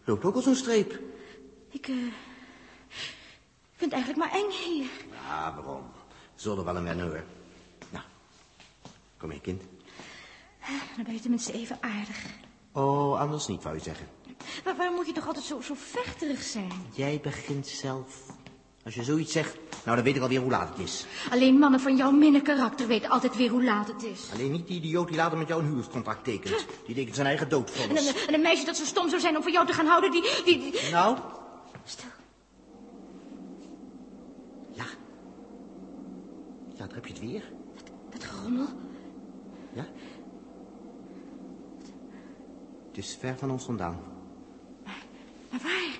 loopt 0.06 0.26
ook 0.26 0.36
al 0.36 0.42
zo'n 0.42 0.56
streep. 0.56 1.00
Ik 1.70 1.88
eh, 1.88 1.96
vind 3.76 3.92
het 3.92 3.92
eigenlijk 3.92 4.18
maar 4.18 4.42
eng 4.42 4.52
hier. 4.52 4.90
Ja, 5.12 5.54
waarom? 5.56 5.84
Zullen 6.36 6.66
wel 6.66 6.76
een 6.76 6.84
wennen 6.84 7.06
hoor. 7.08 7.24
Nou, 7.90 8.04
kom 9.18 9.30
mee, 9.30 9.42
kind. 9.42 9.62
Dan 10.96 11.04
ben 11.04 11.14
je 11.14 11.20
tenminste 11.20 11.54
even 11.54 11.78
aardig. 11.82 12.26
Oh, 12.72 13.20
anders 13.20 13.48
niet, 13.48 13.64
wou 13.64 13.76
je 13.76 13.82
zeggen. 13.82 14.08
Maar 14.64 14.76
waarom 14.76 14.96
moet 14.96 15.08
je 15.08 15.14
toch 15.14 15.28
altijd 15.28 15.46
zo, 15.46 15.62
zo 15.62 15.74
vechterig 15.74 16.42
zijn? 16.44 16.72
Jij 16.94 17.20
begint 17.24 17.68
zelf. 17.68 18.34
Als 18.86 18.96
je 18.96 19.04
zoiets 19.04 19.32
zegt, 19.32 19.58
nou 19.84 19.96
dan 19.96 20.06
weet 20.06 20.16
ik 20.16 20.22
alweer 20.22 20.42
hoe 20.42 20.52
laat 20.52 20.70
het 20.70 20.80
is. 20.80 21.06
Alleen 21.32 21.58
mannen 21.58 21.80
van 21.80 21.96
jouw 21.96 22.12
minne 22.12 22.42
karakter 22.42 22.88
weten 22.88 23.10
altijd 23.10 23.36
weer 23.36 23.50
hoe 23.50 23.64
laat 23.64 23.88
het 23.88 24.04
is. 24.04 24.30
Alleen 24.34 24.52
niet 24.52 24.68
die 24.68 24.78
idioot 24.78 25.08
die 25.08 25.16
later 25.18 25.38
met 25.38 25.48
jou 25.48 25.60
een 25.60 25.66
huwelijkscontract 25.66 26.24
tekent. 26.24 26.66
Die 26.86 26.96
tekent 26.96 27.16
zijn 27.16 27.28
eigen 27.28 27.46
En 27.46 27.52
doodvonnis. 27.52 28.08
een, 28.08 28.16
en 28.28 28.34
een 28.34 28.42
meisje 28.42 28.66
dat 28.66 28.78
zo 28.78 28.86
stom 28.86 29.10
zou 29.10 29.22
zijn 29.22 29.36
om 29.38 29.44
van 29.44 29.52
jou 29.52 29.68
te 29.68 29.74
gaan 29.74 29.86
houden, 29.86 30.12
die... 30.12 30.22
die, 30.46 30.60
die- 30.72 30.92
Nou? 30.92 31.18
Stil. 31.84 32.10
Ja. 34.74 34.84
Ja, 36.74 36.86
daar 36.86 36.94
heb 36.96 37.06
je 37.06 37.14
het 37.14 37.22
weer. 37.22 37.44
Dat 38.10 38.24
gerommel. 38.24 38.68
Ja? 39.74 39.86
Het 42.88 42.98
is 42.98 43.18
ver 43.20 43.38
van 43.38 43.52
ons 43.52 43.64
vandaan. 43.66 44.00
Maar 45.50 45.60
waar? 45.64 46.00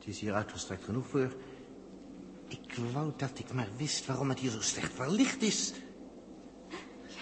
Het 0.00 0.08
is 0.08 0.20
hier 0.20 0.34
uitgestrekt 0.34 0.84
genoeg 0.84 1.06
voor. 1.06 1.28
Ik 2.48 2.74
wou 2.92 3.12
dat 3.16 3.30
ik 3.34 3.52
maar 3.52 3.68
wist 3.76 4.06
waarom 4.06 4.28
het 4.28 4.38
hier 4.38 4.50
zo 4.50 4.60
slecht 4.60 4.92
verlicht 4.94 5.42
is. 5.42 5.72
Ja. 6.68 7.16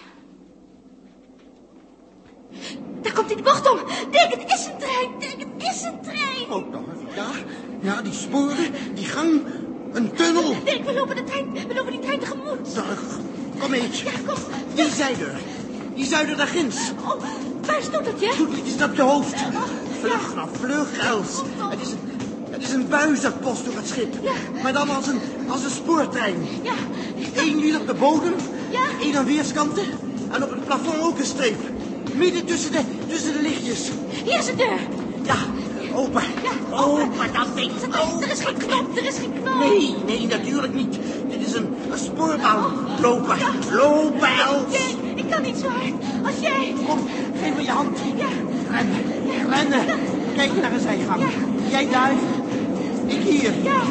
Daar 3.01 3.13
komt 3.13 3.27
die 3.27 3.41
bocht 3.41 3.71
om. 3.71 3.77
Denk, 4.11 4.33
het 4.33 4.53
is 4.53 4.65
een 4.65 4.77
trein. 4.77 5.19
Denk, 5.19 5.39
het 5.39 5.73
is 5.73 5.81
een 5.81 6.01
trein. 6.01 6.49
Ook 6.49 6.69
nog. 6.71 6.81
Ja, 7.15 7.31
ja, 7.81 8.01
die 8.01 8.13
sporen, 8.13 8.95
die 8.95 9.05
gang, 9.05 9.41
een 9.91 10.11
tunnel. 10.11 10.63
Denk, 10.63 10.85
we 10.85 10.93
lopen 10.93 11.15
de 11.15 11.23
trein, 11.23 11.53
we 11.67 11.73
lopen 11.73 11.91
die 11.91 12.01
trein 12.01 12.19
tegemoet. 12.19 12.75
Dag, 12.75 13.19
kom 13.59 13.73
eens. 13.73 14.01
Ja, 14.01 14.11
kom. 14.25 14.37
Ja. 14.75 15.07
Die. 15.07 15.25
Die 15.95 16.05
zuider 16.05 16.37
daar 16.37 16.47
ginds. 16.47 16.91
Oh, 16.99 17.23
waar 17.61 17.77
is 17.77 17.89
Toeteltje? 17.89 18.27
het 18.27 18.65
is 18.65 18.83
op 18.83 18.95
je 18.95 19.01
hoofd. 19.01 19.33
Oh, 19.33 19.63
vlug, 19.99 20.35
nou, 20.35 20.49
vlug, 20.51 20.97
Els. 20.97 21.39
Oh. 21.39 21.58
Is 22.69 22.75
een, 22.75 22.87
buizenpost 22.87 23.65
door 23.65 23.75
het 23.75 23.87
schip. 23.87 24.13
Ja. 24.21 24.31
Maar 24.61 24.73
dan 24.73 24.89
als 24.89 25.07
een, 25.07 25.19
als 25.47 25.63
een 25.63 25.69
spoortrein. 25.69 26.35
Ja. 26.61 26.73
Eén 27.35 27.59
wiel 27.59 27.79
op 27.79 27.87
de 27.87 27.93
bodem. 27.93 28.33
Ja. 28.69 28.79
één 29.01 29.15
aan 29.15 29.25
weerskanten. 29.25 29.83
En 30.31 30.43
op 30.43 30.49
het 30.49 30.65
plafond 30.65 31.01
ook 31.01 31.19
een 31.19 31.25
streep. 31.25 31.57
Midden 32.13 32.45
tussen 32.45 32.71
de, 32.71 32.81
tussen 33.07 33.33
de 33.33 33.41
lichtjes. 33.41 33.89
Hier 34.23 34.39
is 34.39 34.45
de 34.45 34.55
deur. 34.55 34.79
Ja, 35.23 35.35
open. 35.93 36.21
Ja, 36.21 36.77
open 36.77 37.33
dat 37.33 37.55
ding. 37.55 37.71
Er, 37.81 38.23
er 38.23 38.31
is 38.31 38.39
geen 38.39 38.57
knop, 38.57 38.97
er 38.97 39.05
is 39.05 39.17
geen 39.17 39.33
knop. 39.43 39.59
Nee, 39.59 39.95
nee, 40.05 40.27
natuurlijk 40.27 40.73
niet. 40.73 40.99
Dit 41.29 41.47
is 41.47 41.53
een, 41.53 41.75
een 41.91 41.97
spoorbaan. 41.97 42.63
Lopen, 43.01 43.37
lopen, 43.71 44.29
Els. 44.47 44.77
Nee, 44.77 45.15
ik 45.15 45.29
kan 45.29 45.41
niet 45.41 45.57
zo 45.57 45.67
hard. 45.67 45.93
Als 46.25 46.39
jij... 46.39 46.75
Kom, 46.87 46.99
geef 47.41 47.55
me 47.55 47.61
je 47.61 47.71
hand. 47.71 47.99
Ja. 48.15 48.27
Rennen, 48.71 49.03
rennen. 49.49 49.99
Kijk 50.35 50.61
naar 50.61 50.71
een 50.71 50.79
zijgang. 50.79 51.23
Jij 51.69 51.89
daar. 51.89 52.13
Ik 53.09 53.21
hier. 53.21 53.53
Ja. 53.63 53.81